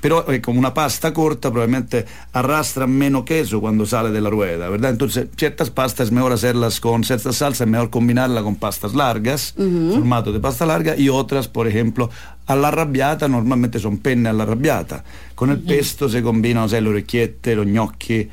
Pero 0.00 0.30
eh, 0.32 0.40
como 0.40 0.58
una 0.58 0.72
pasta 0.74 1.12
corta 1.12 1.50
probablemente 1.50 2.06
arrastra 2.32 2.86
menos 2.86 3.24
queso 3.24 3.60
cuando 3.60 3.84
sale 3.86 4.10
de 4.10 4.20
la 4.20 4.30
rueda, 4.30 4.68
¿verdad? 4.68 4.90
Entonces, 4.90 5.28
ciertas 5.36 5.70
pastas 5.70 6.06
es 6.06 6.12
mejor 6.12 6.32
hacerlas 6.32 6.80
con 6.80 7.04
cierta 7.04 7.32
salsa, 7.32 7.64
es 7.64 7.70
mejor 7.70 7.90
combinarla 7.90 8.42
con 8.42 8.56
pastas 8.56 8.94
largas, 8.94 9.54
formato 9.56 10.32
de 10.32 10.40
pasta 10.40 10.66
larga, 10.66 10.96
y 10.96 11.08
otras, 11.08 11.46
por 11.46 11.68
ejemplo, 11.68 12.10
a 12.46 12.56
la 12.56 12.68
arrabbiata 12.68 13.28
normalmente 13.28 13.78
son 13.78 13.98
penne 13.98 14.28
alla 14.28 14.42
arrabbiata. 14.42 15.04
Con 15.34 15.50
el 15.50 15.60
pesto 15.60 16.08
se 16.08 16.22
combinano, 16.22 16.68
sai, 16.68 16.80
le 16.80 16.88
orecchiette, 16.88 17.54
los 17.54 17.66
gnocchi, 17.66 18.28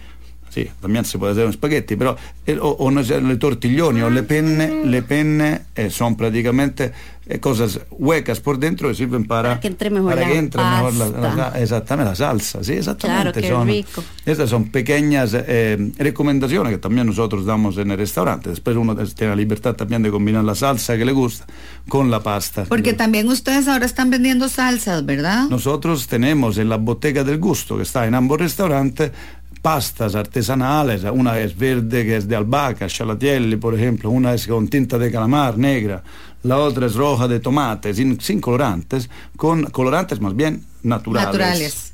sì, 0.49 0.69
también 0.81 1.05
se 1.05 1.17
puede 1.17 1.33
hacer 1.33 1.45
un 1.45 1.53
spaghetti, 1.53 1.95
però 1.95 2.15
eh, 2.45 2.57
o, 2.59 2.69
o 2.69 2.89
le 2.91 3.35
tortiglioni 3.37 4.01
o 4.01 4.09
le 4.09 4.23
penne, 4.23 4.83
le 4.85 5.01
penne 5.03 5.65
eh, 5.75 5.89
son 5.89 6.15
prácticamente 6.15 6.91
eh, 7.25 7.39
cosas 7.39 7.79
huecas 7.91 8.39
por 8.39 8.57
dentro 8.57 8.87
que 8.89 8.95
sirven 8.95 9.25
para, 9.25 9.49
Para 9.49 9.59
que 9.59 9.67
entre 9.67 9.89
mejor 9.91 10.15
para 10.15 10.21
la 10.25 10.27
que 10.33 10.37
entre 10.37 10.63
mejor 10.63 10.93
la, 10.95 11.05
pasta. 11.05 11.35
la- 11.35 11.59
exactamente 11.61 12.09
la 12.09 12.15
salsa, 12.15 12.63
sí, 12.63 12.73
exactamente. 12.73 13.39
Claro, 13.39 13.41
qué 13.41 13.47
son, 13.49 13.67
rico. 13.67 14.03
Estas 14.25 14.49
son 14.49 14.69
pequeñas 14.69 15.31
eh, 15.35 15.91
recomendaciones 15.97 16.73
que 16.73 16.79
también 16.79 17.05
nosotros 17.05 17.45
damos 17.45 17.77
en 17.77 17.91
el 17.91 17.97
restaurante. 17.97 18.49
Después 18.49 18.75
uno 18.75 18.95
tiene 18.95 19.29
la 19.31 19.35
libertad 19.35 19.75
también 19.75 20.01
de 20.01 20.09
combinar 20.09 20.43
la 20.43 20.55
salsa 20.55 20.97
que 20.97 21.05
le 21.05 21.11
gusta 21.11 21.45
con 21.87 22.09
la 22.09 22.21
pasta. 22.21 22.65
Porque 22.65 22.93
también 22.93 23.27
ustedes 23.29 23.67
ahora 23.67 23.85
están 23.85 24.09
vendiendo 24.09 24.49
salsas, 24.49 25.05
¿verdad? 25.05 25.47
Nosotros 25.49 26.07
tenemos 26.07 26.57
en 26.57 26.69
la 26.69 26.77
Bottega 26.77 27.23
del 27.23 27.37
Gusto, 27.37 27.77
que 27.77 27.83
está 27.83 28.07
en 28.07 28.15
ambos 28.15 28.39
restaurantes, 28.39 29.11
pastas 29.61 30.15
artesanales. 30.15 31.03
Una 31.03 31.39
es 31.39 31.57
verde, 31.57 32.05
que 32.05 32.17
es 32.17 32.27
de 32.27 32.35
albahaca, 32.35 32.87
chalatielli, 32.87 33.57
por 33.57 33.75
ejemplo. 33.75 34.09
Una 34.09 34.33
es 34.33 34.47
con 34.47 34.67
tinta 34.67 34.97
de 34.97 35.11
calamar 35.11 35.57
negra. 35.57 36.03
La 36.43 36.57
otra 36.57 36.87
es 36.87 36.95
roja 36.95 37.27
de 37.27 37.39
tomate, 37.39 37.93
sin, 37.93 38.19
sin 38.21 38.39
colorantes, 38.39 39.09
con 39.35 39.65
colorantes 39.65 40.21
más 40.21 40.35
bien 40.35 40.65
naturales. 40.83 41.27
Naturales. 41.27 41.93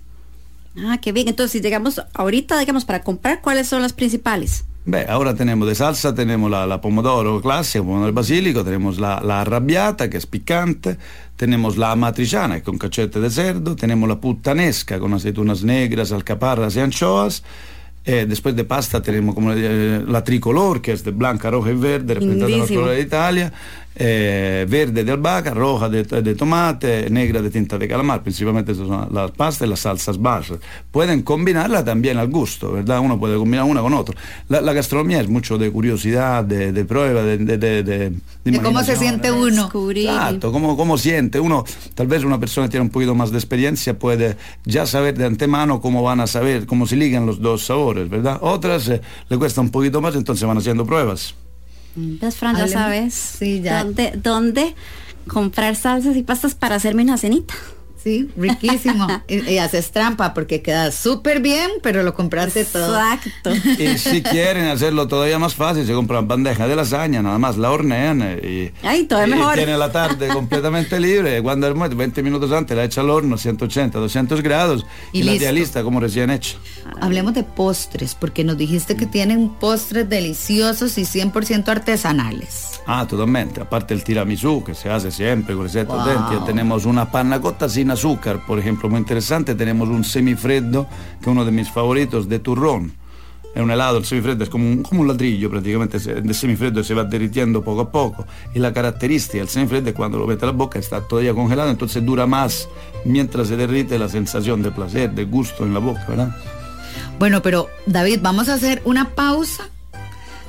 Ah, 0.78 1.00
qué 1.02 1.12
bien. 1.12 1.28
Entonces, 1.28 1.54
si 1.54 1.62
llegamos 1.62 2.02
ahorita, 2.14 2.60
digamos, 2.60 2.86
para 2.86 3.02
comprar, 3.04 3.42
¿cuáles 3.42 3.68
son 3.68 3.82
las 3.82 3.94
principales? 3.94 4.66
Beh, 4.88 5.06
ahora 5.10 5.34
tenemos 5.34 5.68
de 5.68 5.74
salsa, 5.74 6.14
tenemos 6.14 6.52
la, 6.52 6.68
la 6.68 6.80
pomodoro 6.80 7.42
clásica, 7.42 7.84
pomodoro 7.84 8.14
basílico, 8.14 8.64
tenemos 8.64 9.00
la, 9.00 9.20
la 9.20 9.42
arrabbiata 9.42 10.12
que 10.12 10.18
es 10.18 10.28
picante, 10.28 10.98
tenemos 11.36 11.76
la 11.76 11.92
amatriciana 11.92 12.62
con 12.62 12.78
cachete 12.78 13.20
de 13.20 13.32
cerdo, 13.32 13.76
tenemos 13.76 14.08
la 14.08 14.20
puttanesca 14.20 15.00
con 15.00 15.12
aceitunas 15.16 15.64
negras, 15.64 16.12
alcaparras 16.12 16.76
y 16.76 16.82
anchoas. 16.82 17.44
Eh, 18.08 18.28
después 18.30 18.56
de 18.56 18.64
pasta 18.66 19.02
tenemos 19.02 19.34
como 19.34 19.52
eh, 19.54 20.04
la 20.08 20.24
tricolor 20.24 20.80
que 20.80 20.92
es 20.92 21.04
de 21.04 21.10
blanca, 21.10 21.50
roja 21.50 21.72
y 21.72 21.76
verde, 21.76 22.14
representando 22.14 22.50
los 22.50 22.52
Lindísimo. 22.52 22.80
colores 22.82 23.00
de 23.00 23.04
Italia, 23.08 23.54
eh, 23.98 24.66
verde 24.70 25.04
de 25.04 25.12
albahaca, 25.12 25.54
roja 25.54 25.88
de, 25.90 26.04
de 26.04 26.36
tomate, 26.36 27.10
negra 27.10 27.42
de 27.42 27.50
tinta 27.50 27.78
de 27.78 27.88
calamar, 27.88 28.22
principalmente 28.24 28.76
son 28.76 29.08
las 29.14 29.32
pastas 29.32 29.68
y 29.68 29.70
las 29.70 29.80
salsas 29.80 30.22
basas. 30.22 30.58
Pueden 30.92 31.22
combinarla 31.22 31.84
también 31.84 32.18
al 32.18 32.28
gusto, 32.30 32.72
¿verdad? 32.74 33.00
Uno 33.00 33.20
puede 33.20 33.38
combinar 33.38 33.66
una 33.66 33.82
con 33.82 33.94
otra. 33.94 34.16
La, 34.50 34.62
la 34.62 34.74
gastronomía 34.74 35.22
es 35.22 35.30
mucho 35.30 35.58
de 35.58 35.72
curiosidad, 35.72 36.44
de, 36.44 36.72
de 36.72 36.86
prueba, 36.86 37.22
de, 37.24 37.38
de, 37.38 37.58
de, 37.58 37.84
de- 37.84 38.10
de 38.44 38.52
De 38.52 38.62
cómo 38.62 38.84
se 38.84 38.96
siente 38.96 39.30
¿no? 39.30 39.38
uno. 39.42 39.64
Descubrir. 39.64 40.10
Exacto, 40.10 40.52
cómo, 40.52 40.78
cómo 40.78 40.98
siente. 40.98 41.40
Uno, 41.40 41.64
tal 41.96 42.08
vez 42.08 42.24
una 42.24 42.40
persona 42.40 42.68
que 42.68 42.72
tiene 42.72 42.84
un 42.84 42.90
poquito 42.92 43.16
más 43.16 43.32
de 43.32 43.38
experiencia 43.38 43.98
puede 43.98 44.38
ya 44.66 44.86
saber 44.86 45.18
de 45.18 45.26
antemano 45.26 45.82
cómo 45.82 46.04
van 46.04 46.20
a 46.20 46.28
saber, 46.28 46.66
cómo 46.66 46.86
se 46.86 46.96
ligan 46.96 47.26
los 47.26 47.40
dos 47.42 47.66
sabores, 47.66 48.10
¿verdad? 48.10 48.38
Otras 48.42 48.88
eh, 48.90 49.02
le 49.30 49.38
cuesta 49.38 49.62
un 49.62 49.72
poquito 49.72 50.00
más, 50.02 50.16
entonces 50.16 50.46
van 50.48 50.58
haciendo 50.58 50.86
pruebas. 50.86 51.34
Entonces, 51.96 52.40
Fran, 52.40 52.58
ya 52.58 52.68
sabes 52.68 53.14
sí, 53.14 53.62
ya. 53.62 53.84
¿dónde, 53.84 54.14
dónde 54.16 54.76
comprar 55.28 55.76
salsas 55.76 56.16
y 56.16 56.24
pastas 56.24 56.56
para 56.56 56.76
hacerme 56.76 57.04
una 57.04 57.18
cenita. 57.18 57.54
Sí, 58.06 58.30
riquísimo. 58.38 59.08
y, 59.28 59.50
y 59.50 59.58
haces 59.58 59.90
trampa 59.90 60.36
porque 60.36 60.62
queda 60.62 60.92
súper 60.92 61.42
bien, 61.42 61.72
pero 61.82 62.04
lo 62.04 62.14
compraste 62.14 62.64
todo. 62.64 62.96
Exacto. 62.96 63.52
Y 63.82 63.98
si 63.98 64.22
quieren 64.22 64.66
hacerlo 64.66 65.08
todavía 65.08 65.40
más 65.40 65.56
fácil, 65.56 65.88
se 65.88 65.94
compran 65.94 66.28
bandeja 66.28 66.68
de 66.68 66.76
lasaña, 66.76 67.24
nada 67.24 67.40
más 67.40 67.58
la 67.58 67.72
hornean 67.72 68.22
eh, 68.22 68.72
y, 68.84 68.86
Ay, 68.86 69.06
todavía 69.06 69.36
y 69.36 69.40
mejor. 69.40 69.56
tiene 69.56 69.76
la 69.76 69.92
tarde 69.92 70.28
completamente 70.28 71.00
libre. 71.00 71.42
Cuando 71.42 71.66
el 71.66 71.74
muerto, 71.74 71.96
20 71.96 72.22
minutos 72.22 72.52
antes 72.52 72.78
la 72.78 72.84
echa 72.84 73.02
al 73.02 73.10
horno, 73.10 73.40
180, 73.40 73.98
200 73.98 74.44
grados 74.44 74.86
y, 75.12 75.22
Y 75.22 75.40
la 75.40 75.52
lista 75.52 75.82
como 75.82 76.00
recién 76.00 76.30
hecha. 76.30 76.58
Hablemos 77.02 77.34
de 77.34 77.42
postres, 77.42 78.14
porque 78.14 78.44
nos 78.44 78.56
dijiste 78.56 78.96
que 78.96 79.08
tienen 79.08 79.50
postres 79.50 80.08
deliciosos 80.08 80.96
y 81.00 81.06
100% 81.06 81.68
artesanales. 81.70 82.75
Ah, 82.88 83.06
totalmente. 83.08 83.62
Aparte 83.62 83.94
el 83.94 84.04
tiramisú, 84.04 84.64
que 84.64 84.76
se 84.76 84.90
hace 84.90 85.10
siempre 85.12 85.56
con 85.56 85.64
recetas 85.64 85.96
Wow. 85.96 86.08
auténticas. 86.08 86.46
Tenemos 86.46 86.86
una 86.86 87.10
panna 87.12 87.42
cotta 87.42 87.68
sin 87.68 87.90
azúcar, 87.90 88.46
por 88.46 88.60
ejemplo, 88.60 88.90
muy 88.90 89.00
interesante. 89.00 89.56
Tenemos 89.56 89.90
un 89.90 90.04
semifreddo, 90.04 90.88
que 91.20 91.22
es 91.22 91.28
uno 91.28 91.44
de 91.46 91.52
mis 91.52 91.72
favoritos, 91.72 92.30
de 92.30 92.40
turrón. 92.40 92.94
Es 93.56 93.62
un 93.62 93.72
helado, 93.72 93.98
el 93.98 94.06
semifreddo 94.06 94.44
es 94.44 94.50
como 94.50 94.68
un, 94.70 94.84
como 94.84 95.02
un 95.02 95.08
ladrillo 95.08 95.50
prácticamente, 95.50 95.96
el 95.98 96.36
semifreddo 96.36 96.84
se 96.84 96.94
va 96.94 97.06
derritiendo 97.06 97.64
poco 97.64 97.82
a 97.82 97.90
poco. 97.92 98.26
Y 98.54 98.60
la 98.60 98.74
característica 98.74 99.38
del 99.38 99.48
semifreddo 99.48 99.90
es 99.90 99.96
cuando 99.96 100.20
lo 100.20 100.28
mete 100.28 100.44
a 100.44 100.48
la 100.48 100.52
boca 100.52 100.78
está 100.78 101.00
todavía 101.02 101.34
congelado, 101.34 101.70
entonces 101.72 102.06
dura 102.06 102.28
más 102.28 102.68
mientras 103.06 103.48
se 103.48 103.56
derrite 103.56 103.98
la 103.98 104.10
sensación 104.10 104.62
de 104.62 104.72
placer, 104.72 105.12
de 105.12 105.24
gusto 105.24 105.64
en 105.64 105.74
la 105.74 105.80
boca, 105.80 106.04
¿verdad? 106.08 106.36
Bueno, 107.18 107.42
pero 107.42 107.68
David, 107.86 108.20
vamos 108.22 108.50
a 108.50 108.56
hacer 108.56 108.82
una 108.84 109.12
pausa, 109.12 109.70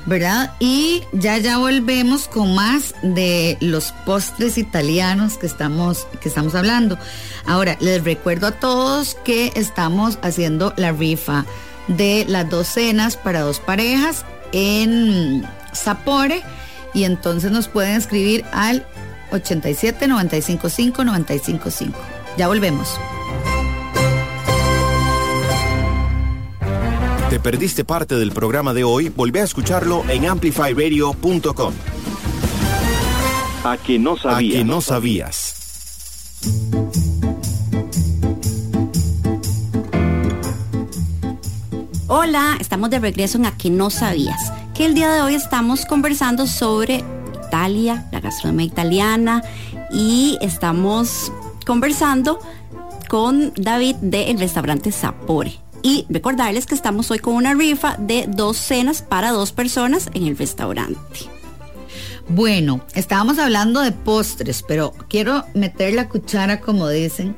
¿verdad? 0.07 0.55
Y 0.61 1.03
ya 1.13 1.37
ya 1.39 1.59
volvemos 1.59 2.29
con 2.29 2.55
más 2.55 2.95
de 3.03 3.59
los 3.61 3.93
postres 4.05 4.57
italianos 4.57 5.37
que 5.37 5.47
estamos, 5.47 6.07
que 6.21 6.29
estamos 6.29 6.55
hablando. 6.55 6.99
Ahora, 7.45 7.77
les 7.81 8.03
recuerdo 8.05 8.47
a 8.47 8.53
todos 8.53 9.17
que 9.25 9.53
estamos 9.57 10.19
haciendo 10.23 10.73
la 10.77 10.93
rifa 10.93 11.45
de 11.89 12.25
las 12.29 12.49
dos 12.49 12.69
cenas 12.69 13.17
para 13.17 13.41
dos 13.41 13.61
parejas 13.61 14.25
en 14.53 15.47
Sapore 15.73 16.43
y 16.95 17.05
entonces 17.05 17.51
nos 17.51 17.69
pueden 17.69 17.97
escribir 17.97 18.45
al 18.53 18.87
87 19.33 20.09
955 20.09 21.05
955. 21.05 21.99
Ya 22.39 22.49
volvemos. 22.49 22.99
¿Te 27.31 27.41
perdiste 27.41 27.85
parte 27.85 28.15
del 28.17 28.31
programa 28.31 28.73
de 28.73 28.85
hoy? 28.85 29.09
Volvé 29.09 29.41
a 29.41 29.45
escucharlo 29.45 30.05
en 30.09 30.27
amplifyradio.com. 30.27 31.73
A 33.65 33.77
que 33.79 33.99
no 33.99 34.13
A 34.15 34.19
sabía. 34.19 34.59
que 34.59 34.65
no 34.65 34.81
sabías. 34.81 35.53
Hola, 42.09 42.57
estamos 42.61 42.91
de 42.91 43.01
regreso 43.01 43.39
en 43.39 43.47
A 43.47 43.57
que 43.57 43.71
no 43.71 43.91
sabías, 43.91 44.53
que 44.75 44.87
el 44.87 44.95
día 44.95 45.13
de 45.13 45.23
hoy 45.23 45.35
estamos 45.35 45.85
conversando 45.85 46.47
sobre 46.47 47.03
Italia, 47.47 48.07
la 48.13 48.21
gastronomía 48.21 48.67
italiana 48.67 49.43
y 49.93 50.39
estamos 50.41 51.33
conversando 51.67 52.39
con 53.09 53.53
David 53.57 53.97
del 53.97 54.39
restaurante 54.39 54.93
Sapore. 54.93 55.66
Y 55.87 56.05
recordarles 56.09 56.67
que 56.67 56.75
estamos 56.75 57.13
hoy 57.13 57.21
con 57.21 57.35
una 57.35 57.55
rifa 57.55 57.95
de 58.01 58.25
dos 58.27 58.57
cenas 58.57 59.03
para 59.03 59.31
dos 59.31 59.53
personas 59.53 60.11
en 60.15 60.27
el 60.27 60.37
restaurante. 60.37 60.99
Bueno, 62.29 62.85
estábamos 62.97 63.39
hablando 63.39 63.81
de 63.83 63.93
postres, 63.93 64.65
pero 64.67 64.93
quiero 65.09 65.45
meter 65.55 65.95
la 65.95 66.09
cuchara, 66.09 66.61
como 66.61 66.89
dicen, 66.89 67.37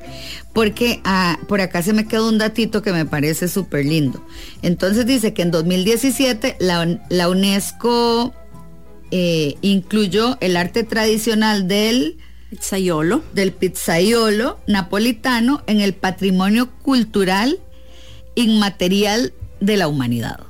porque 0.55 1.03
ah, 1.05 1.39
por 1.47 1.61
acá 1.61 1.83
se 1.83 1.93
me 1.93 2.09
quedó 2.09 2.27
un 2.27 2.39
datito 2.39 2.81
que 2.81 2.95
me 2.95 3.05
parece 3.05 3.49
súper 3.49 3.85
lindo. 3.85 4.27
Entonces 4.63 5.05
dice 5.05 5.35
que 5.35 5.43
en 5.43 5.51
2017 5.51 6.57
la, 6.59 7.03
la 7.11 7.29
UNESCO 7.29 8.33
eh, 9.11 9.57
incluyó 9.61 10.39
el 10.41 10.57
arte 10.57 10.85
tradicional 10.85 11.69
del, 11.69 12.17
Pizzaiolo. 12.49 13.23
del 13.35 13.53
pizzaiolo 13.53 14.59
napolitano 14.67 15.63
en 15.67 15.83
el 15.83 15.93
patrimonio 15.93 16.71
cultural 16.81 17.59
inmaterial 18.43 19.33
de 19.61 19.77
la 19.77 19.89
humanidad. 19.89 20.41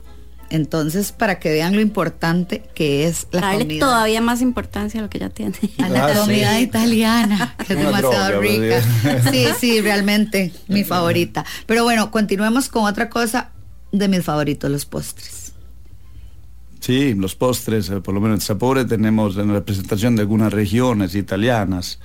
Entonces, 0.50 1.12
para 1.12 1.38
que 1.40 1.50
vean 1.50 1.74
lo 1.74 1.82
importante 1.82 2.62
que 2.74 3.06
es 3.06 3.26
la 3.32 3.42
Darle 3.42 3.60
comida. 3.64 3.80
todavía 3.86 4.20
más 4.22 4.40
importancia 4.40 4.98
a 5.00 5.02
lo 5.02 5.10
que 5.10 5.18
ya 5.18 5.28
tiene. 5.28 5.52
A 5.82 5.88
la 5.90 6.06
Ah, 6.06 6.14
sí. 6.14 6.18
comida 6.20 6.58
italiana, 6.60 7.54
que 7.66 7.74
es 7.74 7.78
Una 7.78 7.86
demasiado 7.98 8.28
droga, 8.28 8.40
rica. 8.40 8.82
Sí, 9.30 9.44
sí, 9.60 9.80
realmente 9.82 10.52
mi 10.68 10.84
favorita. 10.84 11.44
Pero 11.66 11.84
bueno, 11.84 12.10
continuemos 12.10 12.68
con 12.70 12.84
otra 12.84 13.10
cosa 13.10 13.50
de 13.92 14.08
mis 14.08 14.22
favoritos, 14.24 14.70
los 14.70 14.86
postres. 14.86 15.52
Sí, 16.80 17.12
los 17.14 17.34
postres, 17.34 17.90
eh, 17.90 18.00
por 18.00 18.14
lo 18.14 18.20
menos 18.20 18.36
en 18.36 18.40
Sapore, 18.40 18.84
tenemos 18.86 19.36
en 19.36 19.50
representación 19.52 20.16
de 20.16 20.22
algunas 20.22 20.50
regiones 20.52 21.14
italianas. 21.14 21.98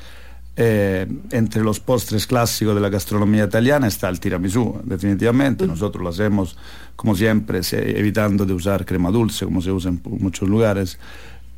Eh, 0.56 1.08
entre 1.32 1.64
los 1.64 1.80
postres 1.80 2.28
clásicos 2.28 2.76
de 2.76 2.82
la 2.82 2.90
gastronomía 2.90 3.46
italiana 3.46 3.88
está 3.88 4.08
el 4.10 4.20
tiramisú, 4.20 4.82
definitivamente. 4.84 5.66
Nosotros 5.66 6.04
lo 6.04 6.10
hacemos, 6.10 6.56
como 6.96 7.16
siempre, 7.16 7.62
evitando 7.72 8.46
de 8.46 8.54
usar 8.54 8.86
crema 8.86 9.10
dulce, 9.10 9.46
como 9.46 9.62
se 9.62 9.72
usa 9.72 9.90
en 9.90 10.02
muchos 10.20 10.48
lugares. 10.48 11.00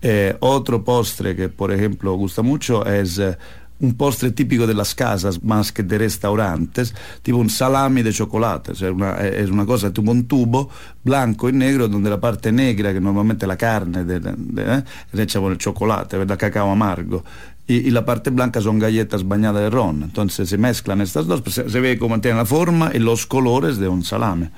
Eh, 0.02 0.38
otro 0.40 0.84
postre 0.84 1.36
que, 1.36 1.50
por 1.50 1.74
ejemplo, 1.74 2.14
gusta 2.14 2.42
mucho 2.42 2.86
es 2.86 3.18
eh, 3.20 3.38
un 3.80 3.96
postre 3.96 4.32
típico 4.32 4.66
de 4.66 4.74
las 4.74 4.96
casas 4.96 5.44
más 5.44 5.72
que 5.72 5.84
de 5.84 5.98
restaurantes, 5.98 6.96
tipo 7.22 7.38
un 7.38 7.50
salami 7.50 8.02
de 8.02 8.14
chocolate, 8.14 8.72
es 8.72 9.50
una 9.50 9.66
cosa 9.66 9.92
tipo 9.92 10.12
un 10.12 10.26
tubo 10.26 10.70
blanco 11.04 11.50
y 11.50 11.54
negro 11.54 11.88
donde 11.88 12.10
la 12.10 12.20
parte 12.20 12.52
negra, 12.52 12.94
que 12.94 13.02
normalmente 13.02 13.46
es 13.46 13.48
la 13.48 13.58
carne, 13.58 14.06
de, 14.06 14.20
de, 14.20 14.84
hecha 15.24 15.40
con 15.40 15.52
el 15.52 15.58
chocolate, 15.58 16.18
¿verdad? 16.18 16.38
cacao 16.38 16.72
amargo, 16.72 17.24
y, 17.68 17.90
la 17.90 18.06
parte 18.06 18.30
blanca 18.30 18.62
son 18.62 18.80
galletas 18.80 19.28
bañadas 19.28 19.64
de 19.64 19.70
ron. 19.70 20.04
Entonces 20.04 20.50
se 20.50 20.58
mezclan 20.58 21.02
estas 21.02 21.26
dos, 21.26 21.42
pues, 21.42 21.56
se, 21.56 21.80
ve 21.80 21.98
cómo 21.98 22.20
tiene 22.22 22.38
la 22.38 22.46
forma 22.46 22.92
y 22.94 23.00
los 23.00 23.26
colores 23.26 23.78
de 23.78 23.88
un 23.88 24.04
salame. 24.04 24.52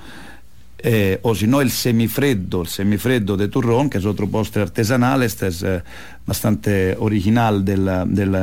Eh, 0.80 1.20
o 1.24 1.34
si 1.34 1.48
no 1.48 1.62
el 1.62 1.72
semifreddo, 1.72 2.62
el 2.62 2.68
semifreddo 2.68 3.36
de 3.36 3.48
turrón, 3.48 3.90
que 3.90 3.98
es 3.98 4.06
otro 4.06 4.30
postre 4.30 4.62
artesanal, 4.62 5.24
este 5.24 5.48
es 5.48 5.64
eh, 5.64 5.82
bastante 6.26 6.96
original. 7.00 7.66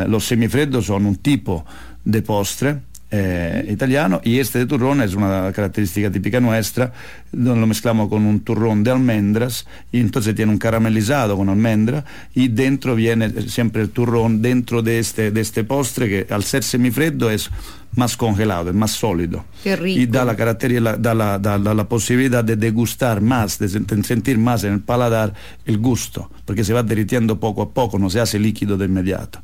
los 0.09 0.25
semifreddos 0.25 0.87
son 0.87 1.07
un 1.07 1.17
tipo 1.17 1.65
de 2.05 2.23
postre 2.23 2.81
eh, 3.17 3.67
italiano. 3.71 4.21
Y 4.25 4.41
este 4.41 4.59
de 4.59 4.67
turrón 4.67 5.01
es 5.01 5.15
una 5.15 5.53
característica 5.53 6.11
típica 6.11 6.41
nuestra, 6.41 6.93
donde 7.31 7.61
lo 7.61 7.67
mezclamos 7.69 8.09
con 8.09 8.27
un 8.27 8.41
turrón 8.41 8.83
de 8.83 8.91
almendras 8.91 9.67
y 9.93 10.01
entonces 10.01 10.35
tiene 10.35 10.51
un 10.51 10.59
caramelizado 10.59 11.37
con 11.37 11.49
almendra 11.49 12.05
y 12.35 12.49
dentro 12.49 12.97
viene 12.97 13.31
siempre 13.49 13.83
el 13.83 13.91
turrón 13.91 14.43
dentro 14.43 14.83
de 14.83 14.99
este, 14.99 15.31
de 15.31 15.65
postre 15.65 16.09
que 16.09 16.35
al 16.35 16.43
ser 16.43 16.65
semifreddo 16.65 17.31
es 17.31 17.51
más 17.97 18.17
congelado, 18.17 18.71
es 18.71 18.77
más 18.77 18.93
sólido. 18.93 19.45
Y 19.65 20.07
da 20.07 20.25
la, 20.25 20.37
característica, 20.37 20.97
da 20.97 21.15
la, 21.15 21.39
da, 21.39 21.59
la 21.59 21.89
posibilidad 21.89 22.45
de 22.45 22.57
degustar 22.57 23.21
más, 23.21 23.59
de 23.59 23.69
sentir 23.69 24.39
más 24.39 24.65
en 24.65 24.75
el 24.75 24.81
paladar 24.81 25.33
el 25.65 25.79
gusto, 25.79 26.31
porque 26.45 26.65
se 26.65 26.73
va 26.73 26.83
derritiendo 26.83 27.39
poco 27.39 27.63
a 27.63 27.71
poco, 27.71 27.99
no 27.99 28.11
se 28.11 28.21
hace 28.21 28.39
líquido 28.39 28.77
de 28.77 28.87
inmediato. 28.87 29.41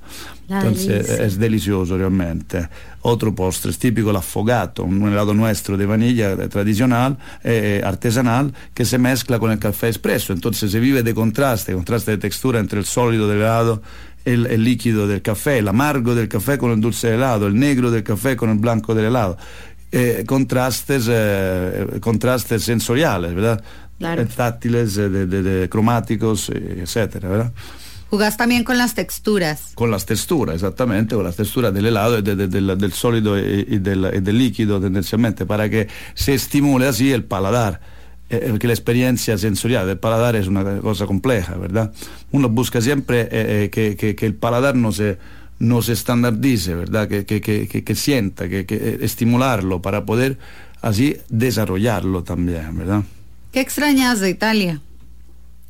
Entonces 0.48 1.08
es 1.08 1.38
delicioso 1.38 1.96
realmente. 1.96 2.68
Otro 3.02 3.34
postre 3.34 3.70
es 3.70 3.78
típico, 3.78 4.10
el 4.10 4.16
affogato, 4.16 4.82
un 4.82 5.08
helado 5.08 5.32
nuestro 5.32 5.76
de 5.76 5.86
vanilla 5.86 6.36
tradicional, 6.48 7.16
eh, 7.44 7.80
artesanal, 7.84 8.52
que 8.74 8.84
se 8.84 8.98
mezcla 8.98 9.38
con 9.38 9.52
el 9.52 9.58
café 9.58 9.88
espresso. 9.88 10.32
Entonces 10.32 10.72
se 10.72 10.80
vive 10.80 11.02
de 11.02 11.14
contraste, 11.14 11.72
contraste 11.72 12.10
de 12.10 12.18
textura 12.18 12.58
entre 12.58 12.80
el 12.80 12.84
sólido 12.84 13.28
del 13.28 13.38
helado 13.38 13.82
el, 14.24 14.64
líquido 14.64 15.06
del 15.06 15.22
café, 15.22 15.58
el 15.58 15.68
amargo 15.68 16.14
del 16.14 16.28
café 16.28 16.58
con 16.58 16.70
el 16.72 16.80
dulce 16.80 17.14
helado, 17.14 17.46
el 17.46 17.58
negro 17.58 17.90
del 17.90 18.02
café 18.02 18.36
con 18.36 18.50
el 18.50 18.58
blanco 18.58 18.94
del 18.94 19.06
helado. 19.06 19.36
Eh, 19.92 20.24
contrastes, 20.26 21.06
eh, 21.08 21.86
contrastes 22.00 22.62
sensoriales, 22.62 23.34
¿verdad? 23.34 23.62
Claro. 23.98 24.26
Táctiles, 24.26 24.94
de, 24.94 25.68
cromáticos, 25.70 26.50
etcétera, 26.50 27.28
¿verdad? 27.28 27.52
Jugás 28.08 28.36
también 28.36 28.64
con 28.64 28.78
las 28.78 28.94
texturas. 28.94 29.72
Con 29.74 29.90
las 29.90 30.04
texturas, 30.04 30.56
exactamente, 30.56 31.14
con 31.14 31.24
las 31.24 31.36
texturas 31.36 31.72
del 31.72 31.86
helado 31.86 32.18
y 32.18 32.22
del 32.22 32.92
sólido 32.92 33.38
y, 33.38 33.78
del, 33.78 34.24
del, 34.24 34.38
líquido 34.38 34.80
tendencialmente, 34.80 35.46
para 35.46 35.68
que 35.68 35.86
se 36.14 36.34
estimule 36.34 36.88
así 36.88 37.12
el 37.12 37.24
paladar. 37.24 37.80
Eh, 38.30 38.46
porque 38.48 38.68
la 38.68 38.74
experiencia 38.74 39.36
sensorial 39.36 39.88
del 39.88 39.98
paladar 39.98 40.36
es 40.36 40.46
una 40.46 40.78
cosa 40.78 41.04
compleja, 41.06 41.56
¿verdad? 41.56 41.92
Uno 42.30 42.48
busca 42.48 42.80
siempre 42.80 43.22
eh, 43.22 43.28
eh, 43.32 43.70
que, 43.72 43.96
que, 43.96 44.14
que, 44.14 44.24
el 44.24 44.36
paladar 44.36 44.76
no 44.76 44.92
se, 44.92 45.18
no 45.58 45.82
se 45.82 45.94
estandardice, 45.94 46.76
¿verdad? 46.76 47.08
Que, 47.08 47.24
que 47.24 47.94
sienta, 47.96 48.48
que, 48.48 48.98
estimularlo 49.02 49.82
para 49.82 50.04
poder 50.04 50.38
así 50.80 51.16
desarrollarlo 51.28 52.22
también, 52.22 52.78
¿verdad? 52.78 53.02
¿Qué 53.50 53.60
extrañas 53.60 54.20
de 54.20 54.30
Italia? 54.30 54.80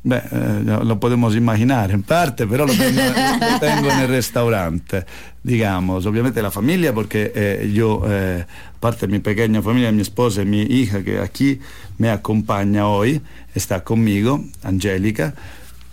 Beh, 0.03 0.15
eh, 0.31 0.79
lo 0.83 0.99
podemos 0.99 1.35
imaginar 1.35 1.91
en 1.91 2.01
parte, 2.01 2.47
pero 2.47 2.65
lo 2.65 2.73
tengo, 2.73 3.01
lo 3.01 3.59
tengo 3.59 3.91
en 3.91 3.99
el 3.99 4.07
restaurante, 4.07 5.05
digamos. 5.43 6.07
Obviamente 6.07 6.41
la 6.41 6.49
familia, 6.49 6.91
porque 6.91 7.31
eh, 7.35 7.71
yo, 7.71 8.01
eh, 8.07 8.45
parte 8.79 9.05
de 9.05 9.11
mi 9.11 9.19
pequeña 9.19 9.61
familia, 9.61 9.91
mi 9.91 10.01
esposa 10.01 10.41
y 10.41 10.45
mi 10.45 10.61
hija 10.61 11.03
que 11.03 11.19
aquí 11.19 11.59
me 11.99 12.09
acompaña 12.09 12.87
hoy, 12.87 13.21
está 13.53 13.83
conmigo, 13.83 14.43
Angélica. 14.63 15.35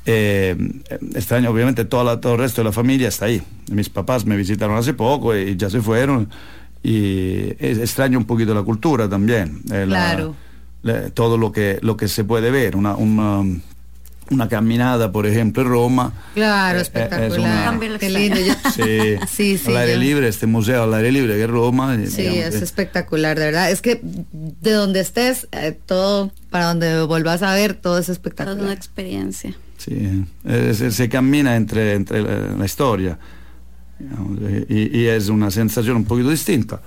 Eh, 0.06 0.56
extraño, 1.14 1.50
obviamente 1.50 1.84
todo, 1.84 2.02
la, 2.02 2.18
todo 2.18 2.32
el 2.32 2.38
resto 2.38 2.62
de 2.62 2.64
la 2.64 2.72
familia 2.72 3.08
está 3.08 3.26
ahí. 3.26 3.42
Mis 3.70 3.90
papás 3.90 4.24
me 4.24 4.38
visitaron 4.38 4.78
hace 4.78 4.94
poco 4.94 5.36
y 5.36 5.54
ya 5.56 5.68
se 5.68 5.82
fueron. 5.82 6.30
Y 6.82 7.50
extraño 7.58 8.16
un 8.16 8.24
poquito 8.24 8.54
la 8.54 8.62
cultura 8.62 9.06
también. 9.06 9.60
claro. 9.68 10.34
La, 10.80 11.10
todo 11.10 11.36
lo 11.36 11.52
que, 11.52 11.78
lo 11.82 11.96
que 11.96 12.06
se 12.06 12.22
puede 12.22 12.52
ver, 12.52 12.76
una, 12.76 12.94
una 12.94 13.44
una 14.30 14.48
caminata, 14.48 15.10
por 15.12 15.26
ejemplo, 15.26 15.62
en 15.62 15.68
Roma. 15.68 16.12
Claro, 16.34 16.78
eh, 16.78 16.82
espectacular. 16.82 17.78
Qué 17.98 18.10
lindo. 18.10 18.36
sí, 18.74 19.16
sí, 19.28 19.58
sí, 19.64 19.70
al 19.70 19.76
aire 19.78 19.96
libre, 19.96 20.28
este 20.28 20.46
museo 20.46 20.84
al 20.84 20.94
aire 20.94 21.12
libre 21.12 21.34
que 21.34 21.44
es 21.44 21.50
Roma. 21.50 21.96
Sí, 22.06 22.22
es 22.22 22.56
espectacular, 22.56 23.38
de 23.38 23.46
verdad. 23.46 23.70
Es 23.70 23.82
que 23.82 24.00
de 24.02 24.72
donde 24.72 25.00
estés, 25.00 25.48
eh, 25.52 25.78
todo, 25.86 26.32
para 26.50 26.66
donde 26.66 27.02
vuelvas 27.02 27.42
a 27.42 27.54
ver, 27.54 27.74
todo 27.74 27.98
es 27.98 28.08
espectacular. 28.08 28.58
Es 28.58 28.64
una 28.64 28.72
experiencia. 28.72 29.54
Sí, 29.78 30.24
se, 30.90 31.08
camina 31.08 31.54
entre, 31.56 31.94
entre 31.94 32.22
la, 32.22 32.64
historia 32.64 33.16
y, 34.68 34.98
y, 34.98 35.06
es 35.06 35.28
una 35.28 35.52
sensación 35.52 35.98
un 35.98 36.04
poquito 36.04 36.30
distinta. 36.30 36.80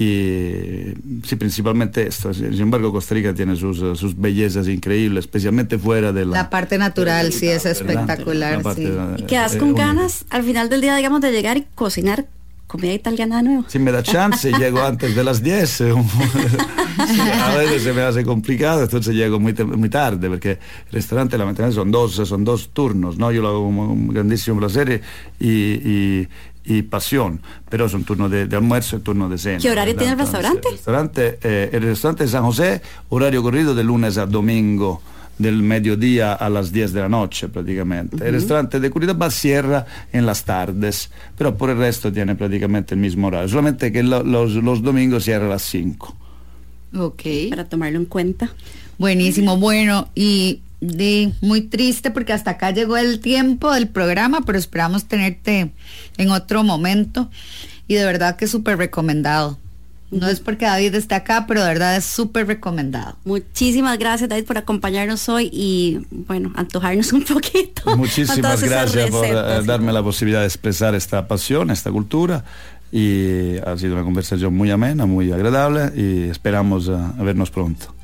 Y 0.00 0.94
sí, 1.24 1.36
principalmente 1.36 2.06
esto. 2.06 2.32
Sin 2.32 2.58
embargo, 2.58 2.90
Costa 2.90 3.14
Rica 3.14 3.34
tiene 3.34 3.54
sus, 3.54 3.80
sus 3.98 4.18
bellezas 4.18 4.66
increíbles, 4.66 5.26
especialmente 5.26 5.76
fuera 5.76 6.10
de 6.10 6.24
la... 6.24 6.38
La 6.38 6.48
parte 6.48 6.78
natural, 6.78 7.34
sí, 7.34 7.48
es 7.48 7.66
espectacular. 7.66 8.62
Sí. 8.74 8.88
y 9.18 9.22
quedas 9.24 9.56
con 9.56 9.74
ganas 9.74 10.24
al 10.30 10.42
final 10.42 10.70
del 10.70 10.80
día, 10.80 10.96
digamos, 10.96 11.20
de 11.20 11.32
llegar 11.32 11.58
y 11.58 11.66
cocinar 11.74 12.26
comida 12.66 12.94
italiana 12.94 13.38
de 13.38 13.42
nuevo. 13.42 13.64
Si 13.68 13.78
me 13.78 13.92
da 13.92 14.02
chance, 14.02 14.50
llego 14.58 14.80
antes 14.80 15.14
de 15.14 15.22
las 15.22 15.42
10. 15.42 15.80
a 15.82 17.56
veces 17.56 17.82
se 17.82 17.92
me 17.92 18.00
hace 18.00 18.24
complicado, 18.24 18.84
entonces 18.84 19.14
llego 19.14 19.38
muy, 19.38 19.52
muy 19.52 19.90
tarde, 19.90 20.30
porque 20.30 20.52
el 20.52 20.92
restaurante 20.92 21.36
la 21.36 21.44
mañana 21.44 21.72
son 21.72 21.90
dos, 21.90 22.14
son 22.14 22.42
dos 22.42 22.70
turnos, 22.72 23.18
¿no? 23.18 23.32
Yo 23.32 23.42
lo 23.42 23.48
hago 23.48 23.64
con 23.64 23.78
un 23.78 24.08
grandísimo 24.08 24.58
placer 24.60 25.02
y, 25.38 25.48
y 25.50 26.28
y 26.64 26.82
pasión, 26.82 27.40
pero 27.68 27.86
es 27.86 27.94
un 27.94 28.04
turno 28.04 28.28
de, 28.28 28.48
almuerzo 28.54 28.96
y 28.96 29.00
turno 29.00 29.28
de 29.28 29.38
cena. 29.38 29.58
¿Qué 29.58 29.70
horario 29.70 29.96
tiene 29.96 30.12
el 30.12 30.18
restaurante? 30.18 30.68
El 30.68 30.74
restaurante, 30.74 31.38
eh, 31.42 31.70
el 31.72 31.82
restaurante 31.82 32.24
de 32.24 32.30
San 32.30 32.44
José, 32.44 32.82
horario 33.08 33.42
corrido 33.42 33.74
de 33.74 33.84
lunes 33.84 34.18
a 34.18 34.26
domingo, 34.26 35.02
del 35.38 35.62
mediodía 35.62 36.34
a 36.34 36.50
las 36.50 36.70
10 36.70 36.92
de 36.92 37.00
la 37.00 37.08
noche 37.08 37.48
prácticamente. 37.48 38.16
El 38.26 38.34
restaurante 38.34 38.78
de 38.78 38.90
Curitiba 38.90 39.30
cierra 39.30 39.86
en 40.12 40.26
las 40.26 40.44
tardes, 40.44 41.10
pero 41.36 41.56
por 41.56 41.70
el 41.70 41.78
resto 41.78 42.12
tiene 42.12 42.34
prácticamente 42.34 42.94
el 42.94 43.00
mismo 43.00 43.28
horario, 43.28 43.48
solamente 43.48 43.90
que 43.90 44.02
los, 44.02 44.24
los 44.26 44.82
domingos 44.82 45.24
cierra 45.24 45.46
a 45.46 45.50
las 45.50 45.62
5. 45.62 46.16
Ok. 46.98 47.22
Para 47.48 47.64
tomarlo 47.64 47.98
en 47.98 48.04
cuenta. 48.04 48.50
Buenísimo, 48.98 49.56
bueno, 49.56 50.08
y 50.14 50.60
de 50.80 51.32
muy 51.40 51.62
triste 51.62 52.10
porque 52.10 52.32
hasta 52.32 52.52
acá 52.52 52.70
llegó 52.70 52.96
el 52.96 53.20
tiempo 53.20 53.72
del 53.72 53.88
programa, 53.88 54.40
pero 54.42 54.58
esperamos 54.58 55.04
tenerte 55.04 55.72
en 56.16 56.30
otro 56.30 56.64
momento 56.64 57.30
y 57.86 57.94
de 57.94 58.04
verdad 58.04 58.36
que 58.36 58.46
es 58.46 58.50
súper 58.50 58.78
recomendado. 58.78 59.58
No 60.10 60.26
es 60.28 60.40
porque 60.40 60.64
David 60.64 60.96
esté 60.96 61.14
acá, 61.14 61.44
pero 61.46 61.60
de 61.62 61.68
verdad 61.68 61.96
es 61.96 62.04
súper 62.04 62.48
recomendado. 62.48 63.16
Muchísimas 63.24 63.96
gracias 63.96 64.28
David 64.28 64.44
por 64.44 64.58
acompañarnos 64.58 65.28
hoy 65.28 65.48
y 65.52 66.00
bueno, 66.10 66.52
antojarnos 66.56 67.12
un 67.12 67.22
poquito. 67.22 67.96
Muchísimas 67.96 68.60
gracias 68.60 69.10
por 69.10 69.24
eh, 69.24 69.62
darme 69.64 69.92
la 69.92 70.02
posibilidad 70.02 70.40
de 70.40 70.46
expresar 70.46 70.96
esta 70.96 71.28
pasión, 71.28 71.70
esta 71.70 71.92
cultura 71.92 72.44
y 72.90 73.58
ha 73.58 73.76
sido 73.78 73.94
una 73.94 74.02
conversación 74.02 74.54
muy 74.54 74.70
amena, 74.70 75.06
muy 75.06 75.30
agradable 75.30 75.92
y 75.94 76.28
esperamos 76.28 76.88
uh, 76.88 76.98
vernos 77.18 77.50
pronto. 77.50 77.94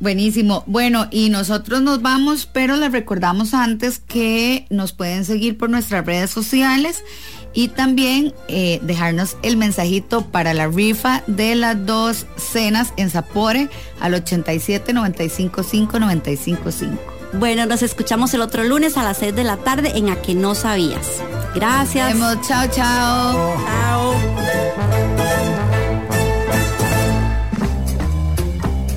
Buenísimo. 0.00 0.64
Bueno, 0.66 1.08
y 1.10 1.28
nosotros 1.28 1.82
nos 1.82 2.00
vamos, 2.00 2.48
pero 2.50 2.76
les 2.76 2.90
recordamos 2.90 3.52
antes 3.52 3.98
que 3.98 4.66
nos 4.70 4.92
pueden 4.92 5.26
seguir 5.26 5.58
por 5.58 5.68
nuestras 5.68 6.06
redes 6.06 6.30
sociales 6.30 7.04
y 7.52 7.68
también 7.68 8.32
eh, 8.48 8.80
dejarnos 8.82 9.36
el 9.42 9.56
mensajito 9.56 10.22
para 10.26 10.54
la 10.54 10.68
rifa 10.68 11.22
de 11.26 11.54
las 11.54 11.84
dos 11.84 12.26
cenas 12.36 12.94
en 12.96 13.10
Sapore 13.10 13.68
al 14.00 14.14
87 14.14 14.92
95 14.92 15.62
5 15.62 15.98
95 16.00 16.72
5. 16.72 16.96
Bueno, 17.34 17.66
nos 17.66 17.82
escuchamos 17.82 18.32
el 18.34 18.40
otro 18.40 18.64
lunes 18.64 18.96
a 18.96 19.04
las 19.04 19.18
6 19.18 19.36
de 19.36 19.44
la 19.44 19.58
tarde 19.58 19.92
en 19.96 20.08
A 20.08 20.16
que 20.16 20.34
no 20.34 20.54
sabías. 20.54 21.20
Gracias. 21.54 22.16
Nos 22.16 22.36
vemos. 22.36 22.48
Chao, 22.48 22.66
chao. 22.68 23.56
Chao. 23.66 25.49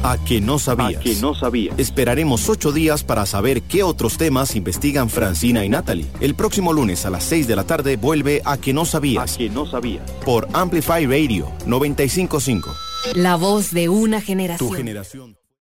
A 0.04 0.18
que 0.18 0.42
no 0.42 0.60
sabías. 0.60 1.02
que 1.02 1.16
no 1.16 1.34
sabías. 1.34 1.80
Esperaremos 1.80 2.50
ocho 2.50 2.72
días 2.72 3.04
para 3.04 3.26
saber 3.26 3.62
qué 3.62 3.84
otros 3.84 4.18
temas 4.18 4.56
investigan 4.56 5.10
Francina 5.10 5.64
y 5.64 5.70
Natalie. 5.70 6.08
El 6.20 6.36
próximo 6.36 6.74
lunes 6.74 7.06
a 7.06 7.10
las 7.10 7.24
6 7.24 7.48
de 7.48 7.56
la 7.56 7.64
tarde 7.64 7.96
vuelve 7.96 8.42
A 8.44 8.58
que 8.58 8.74
no 8.74 8.84
sabías. 8.84 9.34
A 9.34 9.38
que 9.38 9.50
no 9.50 9.66
sabías. 9.66 10.10
Por 10.26 10.48
Amplify 10.52 11.06
Radio 11.06 11.50
955. 11.66 12.70
La 13.16 13.38
voz 13.38 13.72
de 13.72 13.90
una 13.90 14.20
generación. 14.22 14.70
Tu 14.70 14.76
generación. 14.76 15.43